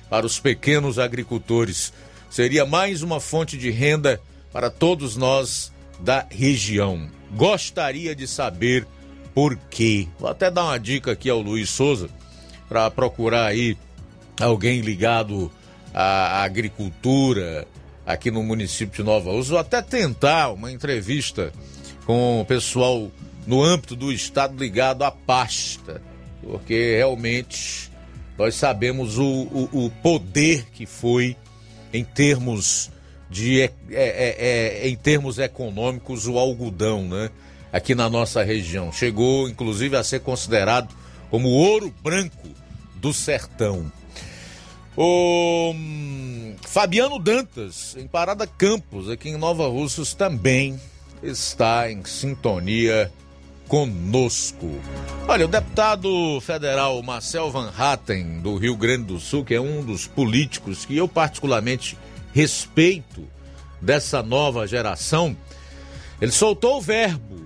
[0.10, 1.92] para os pequenos agricultores.
[2.30, 4.22] Seria mais uma fonte de renda
[4.54, 5.70] para todos nós
[6.00, 7.10] da região.
[7.36, 8.88] Gostaria de saber
[9.36, 10.08] por quê.
[10.18, 12.10] Vou até dar uma dica aqui ao Luiz Souza
[12.70, 13.78] para procurar aí
[14.40, 15.52] alguém ligado
[15.94, 17.68] à agricultura
[18.08, 21.52] aqui no município de Nova ou até tentar uma entrevista
[22.06, 23.12] com o pessoal
[23.46, 26.02] no âmbito do estado ligado à pasta,
[26.42, 27.92] porque realmente
[28.38, 31.36] nós sabemos o, o, o poder que foi
[31.94, 32.90] em termos
[33.30, 37.30] de é, é, é, é, em termos econômicos o algodão, né?
[37.74, 40.96] Aqui na nossa região chegou, inclusive, a ser considerado
[41.30, 42.48] como ouro branco
[42.96, 43.92] do sertão.
[45.00, 50.82] O hum, Fabiano Dantas, em Parada Campos, aqui em Nova Russos, também
[51.22, 53.12] está em sintonia
[53.68, 54.82] conosco.
[55.28, 59.86] Olha, o deputado federal Marcel Van Hatten, do Rio Grande do Sul, que é um
[59.86, 61.96] dos políticos que eu particularmente
[62.34, 63.28] respeito
[63.80, 65.38] dessa nova geração,
[66.20, 67.40] ele soltou o verbo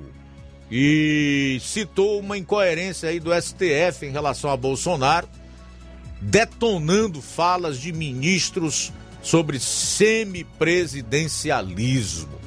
[0.71, 5.27] e citou uma incoerência aí do STF em relação a Bolsonaro
[6.21, 12.39] detonando falas de ministros sobre semipresidencialismo.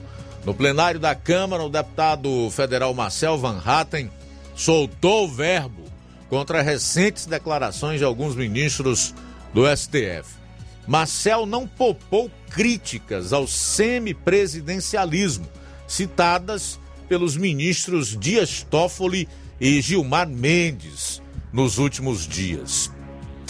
[0.44, 4.10] No plenário da Câmara, o deputado federal Marcel Van Hatten
[4.54, 5.82] soltou o verbo
[6.28, 9.12] contra recentes declarações de alguns ministros
[9.52, 10.44] do STF.
[10.86, 15.48] Marcel não poupou críticas ao semipresidencialismo,
[15.86, 16.78] citadas
[17.08, 19.28] pelos ministros Dias Toffoli
[19.60, 21.22] e Gilmar Mendes
[21.52, 22.90] nos últimos dias.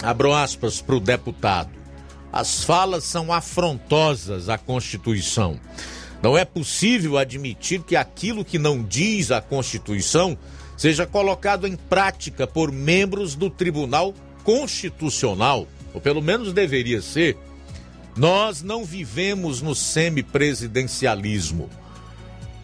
[0.03, 1.69] Abro aspas para o deputado.
[2.31, 5.59] As falas são afrontosas à Constituição.
[6.21, 10.37] Não é possível admitir que aquilo que não diz a Constituição
[10.75, 14.13] seja colocado em prática por membros do Tribunal
[14.43, 17.37] Constitucional, ou pelo menos deveria ser.
[18.15, 21.69] Nós não vivemos no semipresidencialismo.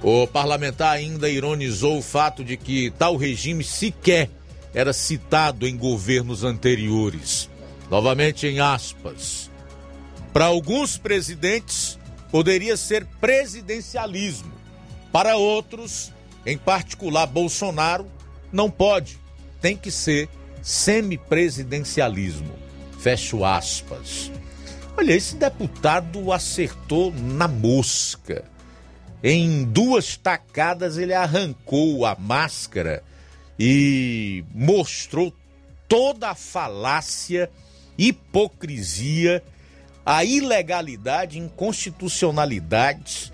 [0.02, 4.30] O parlamentar ainda ironizou o fato de que tal regime sequer
[4.73, 7.49] era citado em governos anteriores.
[7.89, 9.49] Novamente em aspas.
[10.31, 11.99] Para alguns presidentes,
[12.31, 14.52] poderia ser presidencialismo.
[15.11, 16.14] Para outros,
[16.45, 18.06] em particular Bolsonaro,
[18.52, 19.19] não pode.
[19.60, 20.30] Tem que ser
[20.61, 22.53] semipresidencialismo.
[22.99, 24.31] Fecho aspas.
[24.98, 28.45] Olha, esse deputado acertou na mosca.
[29.23, 33.03] Em duas tacadas, ele arrancou a máscara
[33.63, 35.31] e mostrou
[35.88, 37.47] toda a falácia,
[37.95, 39.43] hipocrisia,
[40.03, 43.31] a ilegalidade, inconstitucionalidades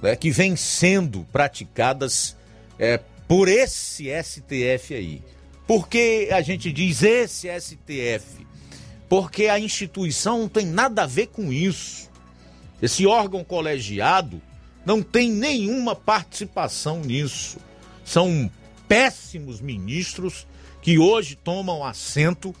[0.00, 2.34] né, que vem sendo praticadas
[2.78, 2.98] é,
[3.28, 5.22] por esse STF aí.
[5.66, 8.46] Por que a gente diz esse STF?
[9.10, 12.08] Porque a instituição não tem nada a ver com isso.
[12.80, 14.40] Esse órgão colegiado
[14.86, 17.58] não tem nenhuma participação nisso.
[18.06, 18.50] São
[18.88, 20.46] péssimos ministros
[20.80, 22.54] que hoje tomam assento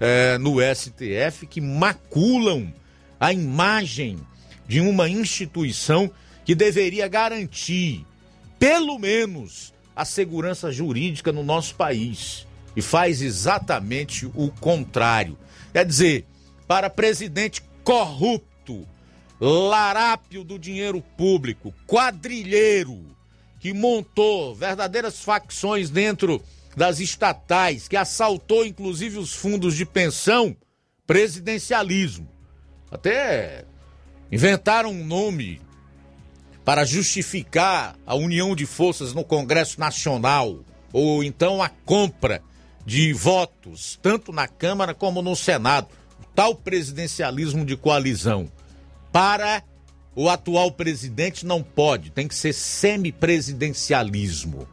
[0.00, 2.72] é, no STF, que maculam
[3.18, 4.18] a imagem
[4.66, 6.10] de uma instituição
[6.44, 8.04] que deveria garantir,
[8.58, 12.46] pelo menos, a segurança jurídica no nosso país.
[12.74, 15.38] E faz exatamente o contrário.
[15.72, 16.26] Quer dizer,
[16.68, 18.86] para presidente corrupto,
[19.40, 23.15] larápio do dinheiro público, quadrilheiro,
[23.66, 26.40] que montou verdadeiras facções dentro
[26.76, 30.56] das estatais, que assaltou inclusive os fundos de pensão,
[31.04, 32.28] presidencialismo.
[32.92, 33.64] Até
[34.30, 35.60] inventaram um nome
[36.64, 40.60] para justificar a união de forças no Congresso Nacional,
[40.92, 42.40] ou então a compra
[42.84, 45.88] de votos, tanto na Câmara como no Senado,
[46.20, 48.48] o tal presidencialismo de coalizão.
[49.10, 49.60] Para
[50.16, 54.66] o atual presidente não pode, tem que ser semipresidencialismo.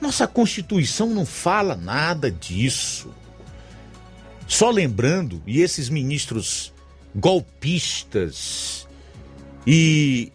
[0.00, 3.12] Nossa Constituição não fala nada disso.
[4.46, 6.72] Só lembrando, e esses ministros
[7.14, 8.86] golpistas
[9.66, 10.30] e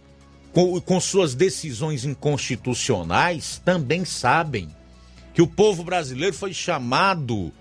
[0.51, 4.67] com, com, suas decisões inconstitucionais também sabem
[5.33, 7.53] que o povo brasileiro foi chamado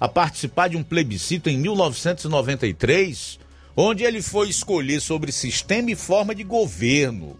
[0.00, 3.43] a participar de um plebiscito em 1993
[3.76, 7.38] onde ele foi escolher sobre sistema e forma de governo,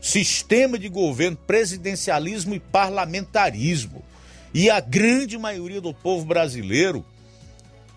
[0.00, 4.04] sistema de governo, presidencialismo e parlamentarismo.
[4.54, 7.04] E a grande maioria do povo brasileiro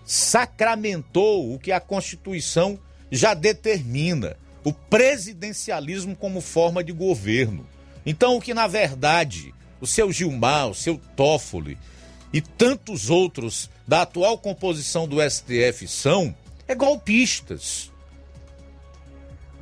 [0.04, 2.78] sacramentou o que a Constituição
[3.10, 7.66] já determina, o presidencialismo como forma de governo.
[8.04, 11.78] Então, o que na verdade o seu Gilmar, o seu Toffoli
[12.32, 16.34] e tantos outros da atual composição do STF são
[16.68, 17.92] é golpistas.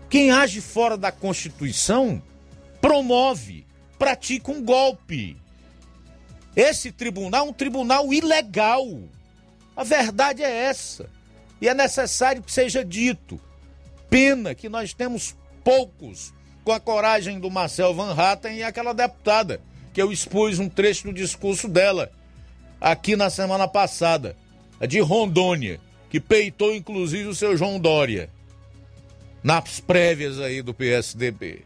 [0.08, 2.22] Quem age fora da Constituição
[2.80, 3.66] promove,
[3.98, 5.36] pratica um golpe.
[6.54, 8.86] Esse tribunal é um tribunal ilegal.
[9.76, 11.10] A verdade é essa.
[11.60, 13.40] E é necessário que seja dito.
[14.08, 16.32] Pena que nós temos poucos
[16.62, 19.60] com a coragem do Marcel Van Hatten e aquela deputada,
[19.92, 22.10] que eu expus um trecho do discurso dela
[22.80, 24.36] aqui na semana passada,
[24.86, 25.80] de Rondônia,
[26.14, 28.30] que peitou inclusive o seu João Dória
[29.42, 31.64] nas prévias aí do PSDB.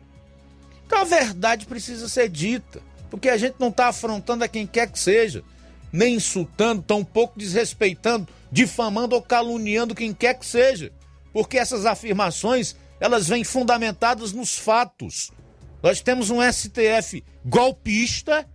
[0.87, 2.81] Então a verdade precisa ser dita,
[3.11, 5.45] porque a gente não está afrontando a quem quer que seja,
[5.93, 10.91] nem insultando, tampouco desrespeitando, difamando ou caluniando quem quer que seja,
[11.31, 15.31] porque essas afirmações elas vêm fundamentadas nos fatos.
[15.83, 18.49] Nós temos um STF golpista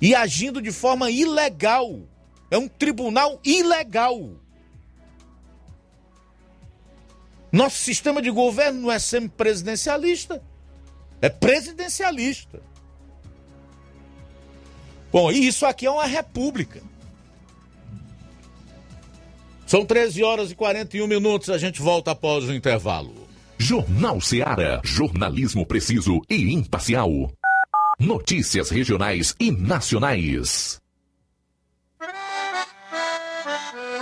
[0.00, 2.08] e agindo de forma ilegal
[2.50, 4.30] é um tribunal ilegal.
[7.52, 10.42] Nosso sistema de governo não é semipresidencialista,
[11.20, 12.62] é presidencialista.
[15.12, 16.80] Bom, e isso aqui é uma república.
[19.66, 23.28] São 13 horas e 41 minutos, a gente volta após o intervalo.
[23.58, 27.30] Jornal Seara, jornalismo preciso e imparcial.
[27.98, 30.79] Notícias regionais e nacionais.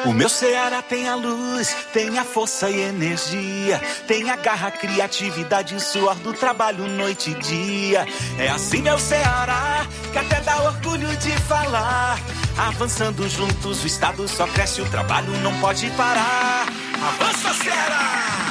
[0.04, 5.74] O meu Ceará tem a luz, tem a força e energia, tem a garra, criatividade
[5.74, 8.06] e suor do trabalho noite e dia.
[8.38, 12.18] É assim meu Ceará, que até dá orgulho de falar.
[12.56, 16.66] Avançando juntos, o estado só cresce, o trabalho não pode parar.
[16.94, 18.50] Avança Ceará!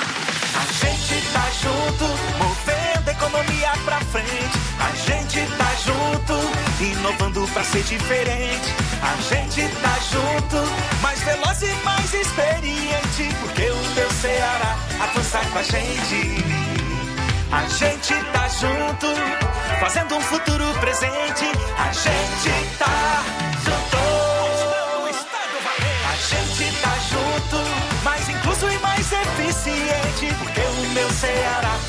[0.55, 2.05] A gente tá junto,
[2.37, 2.76] movendo
[3.18, 4.57] economia pra frente.
[4.80, 8.73] A gente tá junto, inovando pra ser diferente.
[9.02, 13.35] A gente tá junto, mais veloz e mais experiente.
[13.41, 16.45] Porque o teu Ceará avança com a gente.
[17.52, 19.07] A gente tá junto,
[19.80, 21.45] fazendo um futuro presente.
[21.77, 23.23] A gente tá
[23.65, 23.98] junto.
[26.10, 30.35] A gente tá junto, mais incluso e mais eficiente.
[30.39, 31.76] Porque o meu Ceará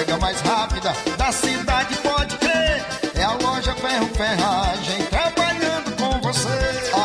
[0.00, 2.82] entrega mais rápida da cidade, pode crer.
[3.14, 6.48] É a loja Ferro Ferragem trabalhando com você.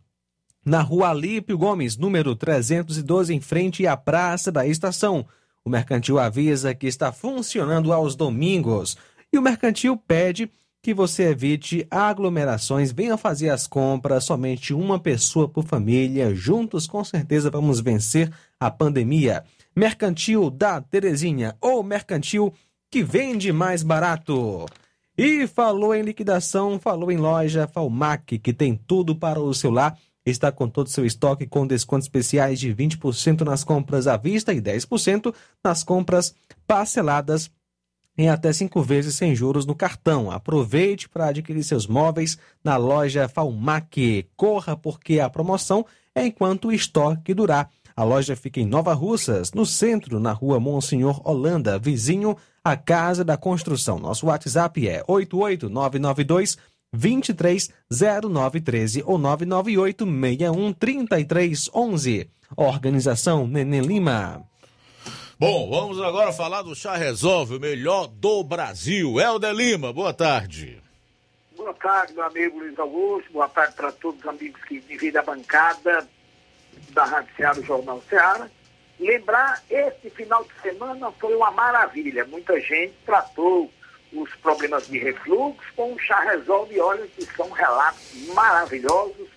[0.65, 5.25] Na rua Alípio Gomes, número 312, em frente à Praça da Estação.
[5.63, 8.97] O Mercantil avisa que está funcionando aos domingos.
[9.31, 10.49] E o Mercantil pede
[10.85, 16.35] que você evite aglomerações, venha fazer as compras, somente uma pessoa por família.
[16.35, 19.43] Juntos, com certeza, vamos vencer a pandemia.
[19.75, 22.53] Mercantil da Terezinha, ou mercantil
[22.91, 24.67] que vende mais barato.
[25.17, 29.97] E falou em liquidação, falou em loja Falmac, que tem tudo para o celular.
[30.23, 34.53] Está com todo o seu estoque com descontos especiais de 20% nas compras à vista
[34.53, 35.33] e 10%
[35.63, 36.35] nas compras
[36.67, 37.49] parceladas
[38.17, 40.31] em até cinco vezes sem juros no cartão.
[40.31, 44.25] Aproveite para adquirir seus móveis na loja Falmac.
[44.35, 47.69] Corra porque a promoção é enquanto o estoque durar.
[47.95, 53.23] A loja fica em Nova Russas, no centro, na rua Monsenhor Holanda, vizinho à Casa
[53.23, 53.99] da Construção.
[53.99, 56.57] Nosso WhatsApp é 88992
[56.91, 62.29] 230913 ou 998 613311.
[62.55, 64.45] Organização Nenê Lima.
[65.37, 69.19] Bom, vamos agora falar do Chá Resolve, o melhor do Brasil.
[69.19, 70.81] Helder Lima, boa tarde.
[71.57, 73.33] Boa tarde, meu amigo Luiz Augusto.
[73.33, 76.07] Boa tarde para todos os amigos que dividem a bancada
[76.91, 78.49] da Rádio Ceará do Jornal Ceará.
[78.97, 82.23] Lembrar, esse final de semana foi uma maravilha.
[82.23, 83.69] Muita gente tratou
[84.13, 86.79] os problemas de refluxo com o Chá Resolve.
[86.79, 89.27] Olha que são relatos maravilhosos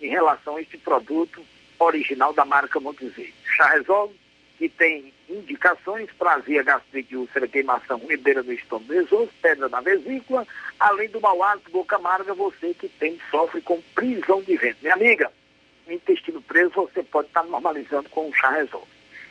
[0.00, 1.44] em relação a este produto
[1.76, 3.34] original da marca Montezei.
[3.56, 4.14] Chá Resolve,
[4.56, 10.46] que tem indicações para azia, gastrite, úlcera, queimação, ribeira do estômago, esôfago, pedra na vesícula,
[10.78, 14.78] além do mau hálito, boca amarga, você que tem, sofre com prisão de vento.
[14.82, 15.30] Minha amiga,
[15.88, 18.88] intestino preso você pode estar normalizando com o chá resolve.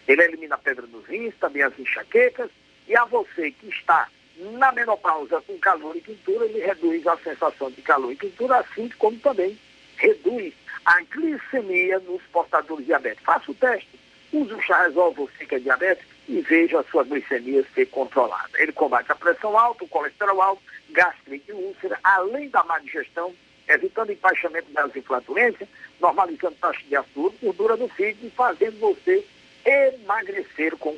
[0.07, 2.49] Ele elimina a pedra nos rins, também as enxaquecas,
[2.87, 4.07] e a você que está
[4.37, 8.89] na menopausa com calor e quintura, ele reduz a sensação de calor e quintura, assim
[8.97, 9.57] como também
[9.97, 10.53] reduz
[10.85, 13.25] a glicemia nos portadores diabéticos.
[13.25, 13.98] Faça o teste.
[14.31, 18.49] Use o chá resolve que é diabético e veja a sua glicemia ser controlada.
[18.57, 20.61] Ele combate a pressão alta, o colesterol alto,
[20.91, 23.33] gastrite e úlcera, além da má digestão,
[23.67, 25.67] evitando empaixamento das inflatuências,
[25.99, 29.25] normalizando taxa de açúcar, gordura do fígado e fazendo você
[29.65, 30.95] emagrecer com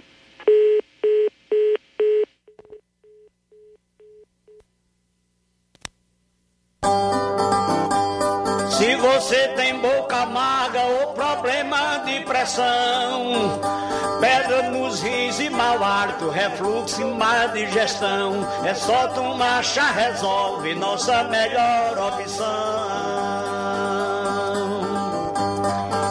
[8.81, 13.59] Se você tem boca amarga ou problema de pressão,
[14.19, 20.73] pedra nos rins e mau hálito, refluxo e má digestão, é só tomar chá resolve,
[20.73, 23.21] nossa melhor opção.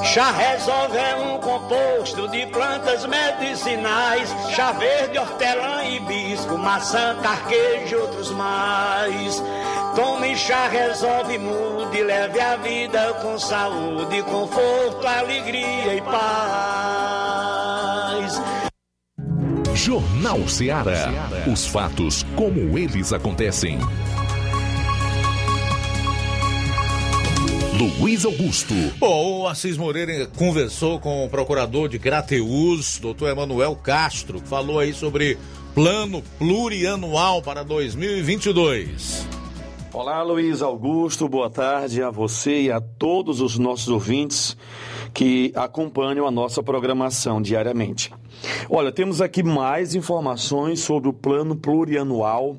[0.02, 7.96] Chá resolve é um composto de plantas medicinais, chá verde, hortelã, hibisco, maçã, carquejo e
[7.96, 9.42] outros mais.
[9.94, 17.20] Tome chá, resolve, mude, leve a vida com saúde, conforto, alegria e paz.
[19.74, 21.08] Jornal Ceará.
[21.50, 23.78] Os fatos como eles acontecem.
[27.80, 28.74] Luiz Augusto.
[28.98, 34.78] Bom, o Assis Moreira conversou com o procurador de Grateus, doutor Emanuel Castro, que falou
[34.78, 35.38] aí sobre
[35.74, 39.26] plano plurianual para 2022.
[39.94, 44.58] Olá, Luiz Augusto, boa tarde a você e a todos os nossos ouvintes
[45.12, 48.12] que acompanham a nossa programação diariamente.
[48.68, 52.56] Olha, temos aqui mais informações sobre o plano plurianual,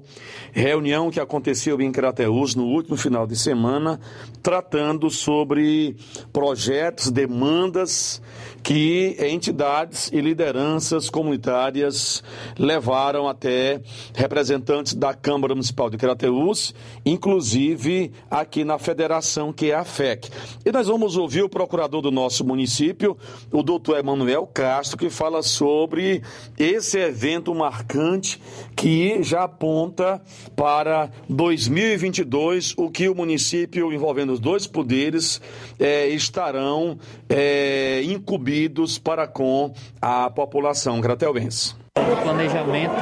[0.51, 3.99] reunião que aconteceu em Crateus no último final de semana,
[4.43, 5.95] tratando sobre
[6.31, 8.21] projetos, demandas
[8.61, 12.23] que entidades e lideranças comunitárias
[12.57, 13.81] levaram até
[14.13, 16.73] representantes da Câmara Municipal de Crateus,
[17.05, 20.29] inclusive aqui na federação que é a FEC.
[20.65, 23.17] E nós vamos ouvir o procurador do nosso município,
[23.51, 26.21] o doutor Emanuel Castro, que fala sobre
[26.57, 28.41] esse evento marcante
[28.75, 30.21] que já aponta
[30.55, 35.41] para 2022 o que o município, envolvendo os dois poderes,
[35.79, 36.97] eh, estarão
[37.29, 41.80] eh, incumbidos para com a população gratelense.
[41.97, 42.93] O planejamento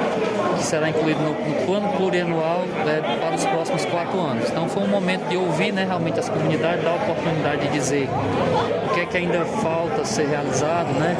[0.57, 4.49] que será incluído no, no plano plurianual né, para os próximos quatro anos.
[4.49, 8.09] Então foi um momento de ouvir né, realmente as comunidades, dar a oportunidade de dizer
[8.89, 11.15] o que é que ainda falta ser realizado, né,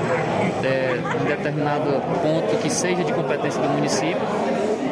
[0.64, 1.92] é, em determinado
[2.24, 4.18] ponto que seja de competência do município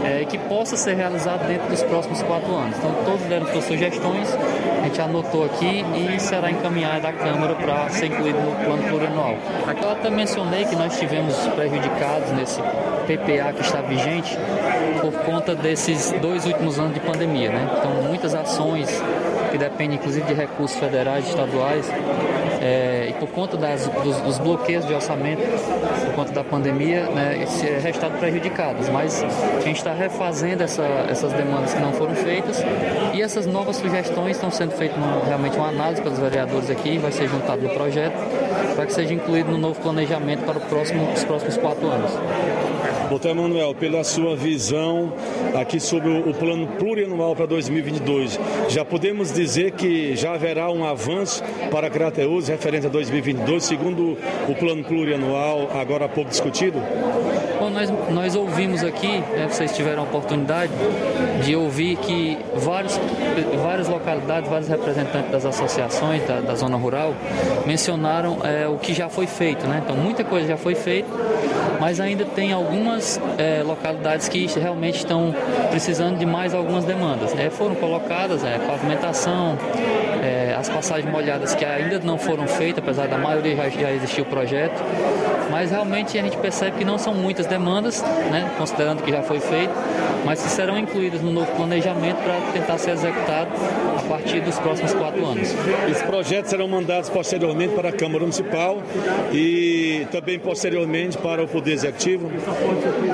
[0.08, 2.78] é, que possa ser realizado dentro dos próximos quatro anos.
[2.78, 4.34] Então, todos deram suas sugestões,
[4.82, 9.36] a gente anotou aqui e será encaminhado à Câmara para ser incluído no plano plurianual.
[9.68, 14.38] Aqui eu até mencionei que nós tivemos prejudicados nesse PPA que está vigente
[15.02, 17.70] por conta desses dois últimos anos de pandemia, né?
[17.78, 18.90] Então, muitas ações
[19.52, 21.90] que dependem inclusive de recursos federais e estaduais,
[22.62, 25.42] é, e por conta das, dos, dos, bloqueios de orçamento,
[26.06, 28.90] por conta da pandemia, né, esse é restado prejudicados.
[28.90, 32.64] Mas a gente está refazendo essa, essas demandas que não foram feitas
[33.14, 37.28] e essas novas sugestões estão sendo feitas realmente uma análise pelos vereadores aqui, vai ser
[37.28, 38.16] juntado no projeto
[38.76, 42.12] para que seja incluído no novo planejamento para próximo, os próximos quatro anos.
[43.10, 45.14] Doutor Emanuel, pela sua visão
[45.56, 51.42] aqui sobre o plano plurianual para 2022, já podemos dizer que já haverá um avanço
[51.72, 54.18] para Crateus referente a 2022, segundo
[54.50, 56.80] o plano plurianual agora há pouco discutido?
[57.78, 60.72] Nós, nós ouvimos aqui, né, vocês tiveram a oportunidade
[61.46, 63.00] de ouvir que vários,
[63.62, 67.14] várias localidades, vários representantes das associações da, da zona rural
[67.68, 69.84] mencionaram é, o que já foi feito, né?
[69.86, 71.08] Então muita coisa já foi feita,
[71.80, 75.36] mas ainda tem algumas é, localidades que realmente estão
[75.70, 77.36] precisando de mais algumas demandas.
[77.36, 77.52] Né?
[77.52, 79.56] Foram colocadas é, pavimentação,
[80.24, 84.22] é, as passagens molhadas que ainda não foram feitas, apesar da maioria já, já existir
[84.22, 84.82] o projeto,
[85.52, 89.40] mas realmente a gente percebe que não são muitas demandas, né, considerando que já foi
[89.40, 89.74] feito,
[90.26, 93.50] mas que serão incluídas no novo planejamento para tentar ser executado
[93.98, 95.56] a partir dos próximos quatro anos.
[95.90, 98.82] Os projetos serão mandados posteriormente para a Câmara Municipal
[99.32, 102.30] e também posteriormente para o Poder Executivo?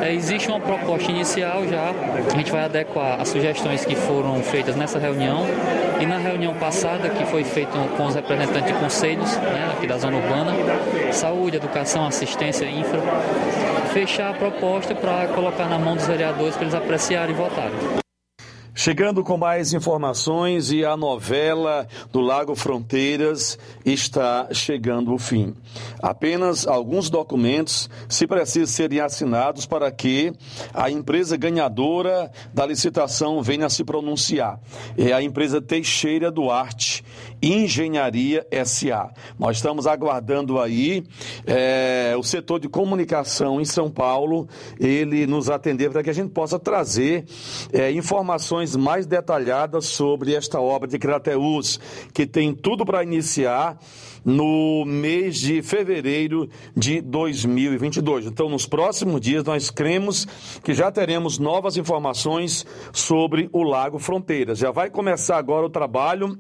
[0.02, 1.94] É, existe uma proposta inicial já,
[2.34, 5.46] a gente vai adequar as sugestões que foram feitas nessa reunião
[6.00, 9.98] e na reunião passada, que foi feita com os representantes de conselhos né, aqui da
[9.98, 10.54] zona urbana,
[11.12, 13.00] saúde, educação, assistência, infra,
[13.94, 18.04] fechar a proposta para colocar na mão dos vereadores para eles apreciarem e votarem.
[18.76, 25.54] Chegando com mais informações e a novela do Lago Fronteiras está chegando ao fim.
[26.02, 30.34] Apenas alguns documentos se precisam serem assinados para que
[30.74, 34.60] a empresa ganhadora da licitação venha a se pronunciar.
[34.98, 37.06] É a empresa Teixeira Duarte
[37.44, 39.12] Engenharia SA.
[39.38, 41.04] Nós estamos aguardando aí
[41.46, 44.48] é, o setor de comunicação em São Paulo
[44.80, 47.26] ele nos atender para que a gente possa trazer
[47.74, 51.80] é, informações mais detalhadas sobre esta obra de Crateus,
[52.14, 53.78] que tem tudo para iniciar
[54.24, 58.26] no mês de fevereiro de 2022.
[58.26, 60.28] Então, nos próximos dias, nós cremos
[60.64, 64.60] que já teremos novas informações sobre o Lago Fronteiras.
[64.60, 66.38] Já vai começar agora o trabalho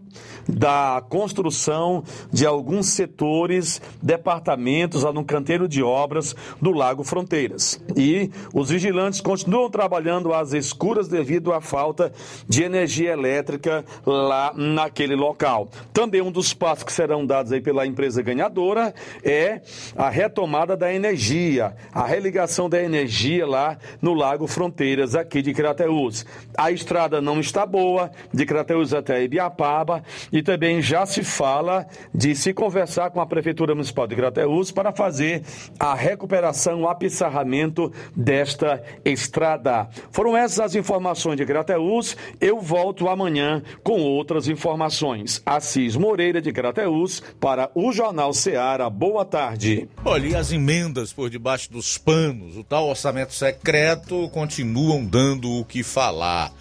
[0.47, 7.81] da construção de alguns setores, departamentos no canteiro de obras do Lago Fronteiras.
[7.95, 12.11] E os vigilantes continuam trabalhando às escuras devido à falta
[12.47, 15.69] de energia elétrica lá naquele local.
[15.91, 18.93] Também um dos passos que serão dados aí pela empresa ganhadora
[19.23, 19.61] é
[19.95, 26.23] a retomada da energia, a religação da energia lá no Lago Fronteiras, aqui de Crateús.
[26.55, 32.35] A estrada não está boa, de Crateús até Ibiapaba, e também já se fala de
[32.35, 35.41] se conversar com a Prefeitura Municipal de Crateús para fazer
[35.79, 39.89] a recuperação, o apissarramento desta estrada.
[40.11, 42.15] Foram essas as informações de Crateús.
[42.39, 45.41] Eu volto amanhã com outras informações.
[45.43, 48.89] Assis Moreira de Crateús para o Jornal Ceará.
[48.89, 49.87] Boa tarde.
[50.03, 55.65] Olha, e as emendas por debaixo dos panos, o tal orçamento secreto, continuam dando o
[55.65, 56.51] que falar.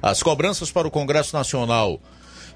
[0.00, 2.00] As cobranças para o Congresso Nacional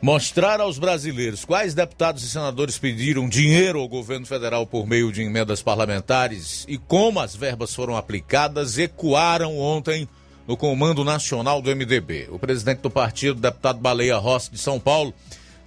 [0.03, 5.23] mostrar aos brasileiros quais deputados e senadores pediram dinheiro ao governo federal por meio de
[5.23, 10.09] emendas parlamentares e como as verbas foram aplicadas ecoaram ontem
[10.47, 12.29] no Comando Nacional do MDB.
[12.31, 15.15] O presidente do partido, deputado Baleia Rossi de São Paulo,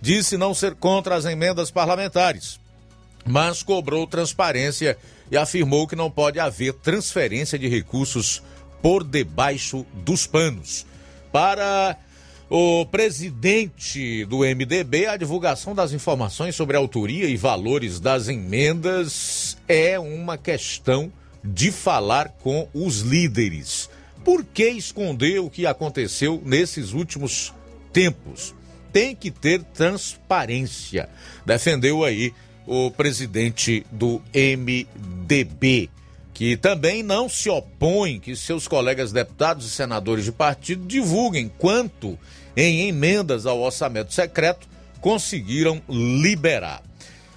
[0.05, 2.59] disse não ser contra as emendas parlamentares,
[3.25, 4.95] mas cobrou transparência
[5.31, 8.43] e afirmou que não pode haver transferência de recursos
[8.83, 10.85] por debaixo dos panos.
[11.31, 11.97] Para
[12.47, 19.57] o presidente do MDB, a divulgação das informações sobre a autoria e valores das emendas
[19.67, 21.11] é uma questão
[21.43, 23.89] de falar com os líderes.
[24.23, 27.51] Por que esconder o que aconteceu nesses últimos
[27.91, 28.53] tempos?
[28.95, 31.09] Tem que ter transparência,
[31.45, 32.33] defendeu aí
[32.65, 35.89] o presidente do MDB
[36.33, 42.17] que também não se opõe que seus colegas deputados e senadores de partido divulguem quanto
[42.55, 44.65] em emendas ao orçamento secreto
[45.01, 46.81] conseguiram liberar.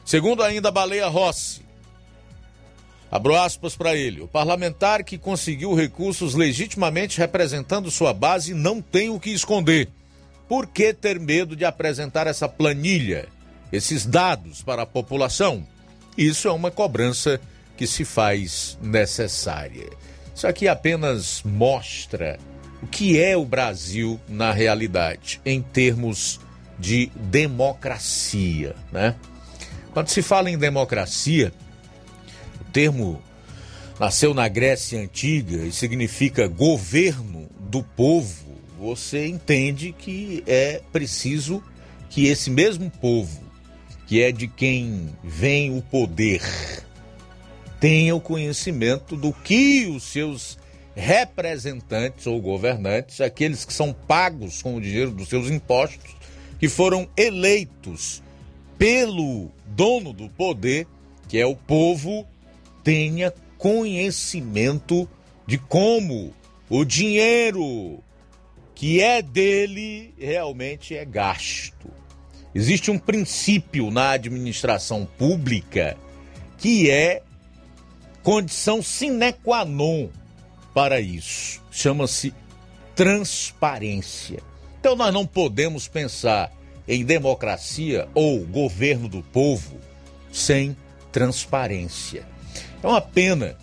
[0.04, 1.62] Segundo ainda Baleia Rossi,
[3.10, 9.10] abro aspas para ele, o parlamentar que conseguiu recursos legitimamente representando sua base não tem
[9.10, 9.88] o que esconder.
[10.48, 13.28] Por que ter medo de apresentar essa planilha,
[13.70, 15.66] esses dados para a população?
[16.16, 17.40] Isso é uma cobrança
[17.76, 19.88] que se faz necessária.
[20.34, 22.38] Isso aqui apenas mostra
[22.82, 26.40] o que é o Brasil na realidade, em termos
[26.78, 29.16] de democracia, né?
[29.92, 31.52] Quando se fala em democracia,
[32.60, 33.22] o termo
[33.98, 38.47] nasceu na Grécia antiga e significa governo do povo.
[38.78, 41.62] Você entende que é preciso
[42.08, 43.42] que esse mesmo povo,
[44.06, 46.42] que é de quem vem o poder,
[47.80, 50.56] tenha o conhecimento do que os seus
[50.94, 56.14] representantes ou governantes, aqueles que são pagos com o dinheiro dos seus impostos,
[56.60, 58.22] que foram eleitos
[58.78, 60.86] pelo dono do poder,
[61.28, 62.24] que é o povo,
[62.84, 65.08] tenha conhecimento
[65.46, 66.32] de como
[66.70, 68.02] o dinheiro
[68.78, 71.90] que é dele realmente é gasto.
[72.54, 75.96] Existe um princípio na administração pública
[76.56, 77.24] que é
[78.22, 80.08] condição sine qua non
[80.72, 81.60] para isso.
[81.72, 82.32] Chama-se
[82.94, 84.38] transparência.
[84.78, 86.52] Então nós não podemos pensar
[86.86, 89.76] em democracia ou governo do povo
[90.30, 90.76] sem
[91.10, 92.24] transparência.
[92.80, 93.56] É uma pena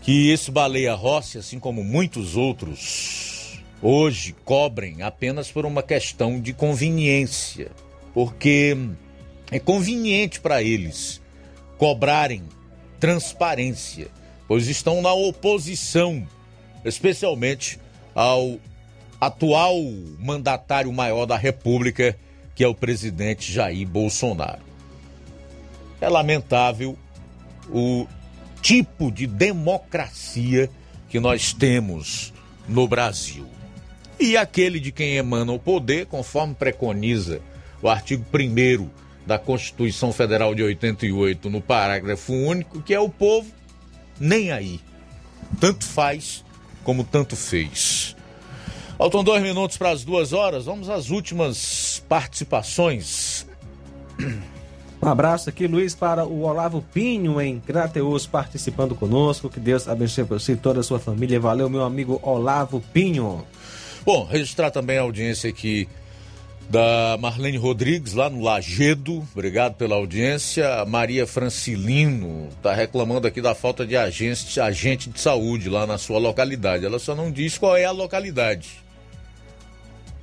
[0.00, 3.31] que esse Baleia Rossi, assim como muitos outros,
[3.82, 7.72] hoje cobrem apenas por uma questão de conveniência,
[8.14, 8.76] porque
[9.50, 11.20] é conveniente para eles
[11.76, 12.44] cobrarem
[13.00, 14.06] transparência,
[14.46, 16.26] pois estão na oposição,
[16.84, 17.80] especialmente
[18.14, 18.58] ao
[19.20, 19.76] atual
[20.18, 22.16] mandatário maior da República,
[22.54, 24.62] que é o presidente Jair Bolsonaro.
[26.00, 26.96] É lamentável
[27.68, 28.06] o
[28.60, 30.70] tipo de democracia
[31.08, 32.32] que nós temos
[32.68, 33.51] no Brasil.
[34.18, 37.40] E aquele de quem emana o poder, conforme preconiza
[37.80, 38.88] o artigo 1
[39.26, 43.50] da Constituição Federal de 88, no parágrafo único, que é o povo
[44.18, 44.80] nem aí.
[45.60, 46.44] Tanto faz
[46.84, 48.16] como tanto fez.
[48.96, 50.66] Faltam dois minutos para as duas horas.
[50.66, 53.46] Vamos às últimas participações.
[55.02, 59.48] Um abraço aqui, Luiz, para o Olavo Pinho em Crateus participando conosco.
[59.48, 61.40] Que Deus abençoe você e toda a sua família.
[61.40, 63.44] Valeu, meu amigo Olavo Pinho.
[64.04, 65.88] Bom, registrar também a audiência aqui
[66.68, 69.18] da Marlene Rodrigues, lá no Lagedo.
[69.32, 70.84] Obrigado pela audiência.
[70.86, 76.18] Maria Francilino está reclamando aqui da falta de agente, agente de saúde lá na sua
[76.18, 76.84] localidade.
[76.84, 78.70] Ela só não diz qual é a localidade.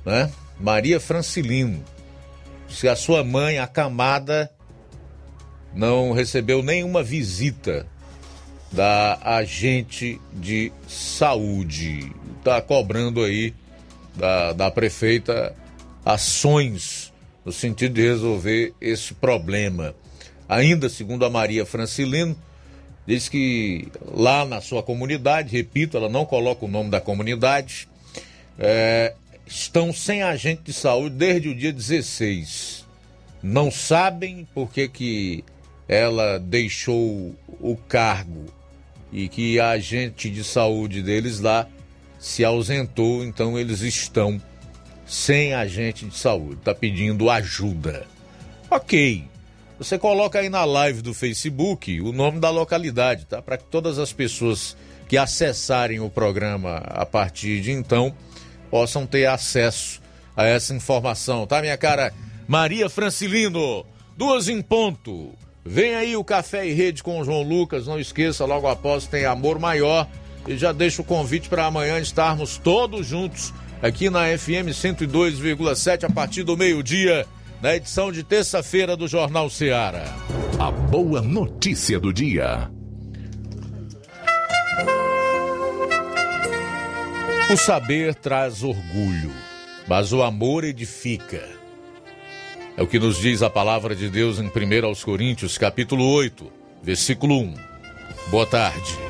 [0.04, 0.30] Né?
[0.58, 1.82] Maria Francilino.
[2.68, 4.50] Se a sua mãe, acamada,
[5.74, 7.86] não recebeu nenhuma visita
[8.70, 12.12] da agente de saúde.
[12.38, 13.54] Está cobrando aí
[14.16, 15.54] da, da prefeita
[16.04, 17.12] ações
[17.44, 19.94] no sentido de resolver esse problema.
[20.48, 22.36] Ainda segundo a Maria Francilino,
[23.06, 27.88] diz que lá na sua comunidade, repito, ela não coloca o nome da comunidade,
[28.58, 29.14] é,
[29.46, 32.86] estão sem agente de saúde desde o dia 16.
[33.42, 35.44] Não sabem por que, que
[35.88, 38.46] ela deixou o cargo
[39.12, 41.66] e que a agente de saúde deles lá
[42.20, 44.40] se ausentou, então eles estão
[45.06, 48.06] sem agente de saúde, está pedindo ajuda.
[48.70, 49.24] Ok,
[49.78, 53.40] você coloca aí na live do Facebook o nome da localidade, tá?
[53.40, 54.76] Para que todas as pessoas
[55.08, 58.14] que acessarem o programa a partir de então
[58.70, 60.00] possam ter acesso
[60.36, 62.12] a essa informação, tá, minha cara?
[62.46, 63.84] Maria Francilino,
[64.16, 65.32] duas em ponto.
[65.64, 69.24] Vem aí o Café e Rede com o João Lucas, não esqueça, logo após tem
[69.24, 70.06] Amor Maior.
[70.50, 76.10] E já deixo o convite para amanhã estarmos todos juntos aqui na FM 102,7 a
[76.10, 77.24] partir do meio-dia,
[77.62, 80.12] na edição de terça-feira do Jornal Ceará.
[80.58, 82.68] A boa notícia do dia.
[87.48, 89.30] O saber traz orgulho,
[89.86, 91.48] mas o amor edifica.
[92.76, 96.50] É o que nos diz a palavra de Deus em 1 aos Coríntios, capítulo 8,
[96.82, 97.54] versículo 1.
[98.32, 99.09] Boa tarde.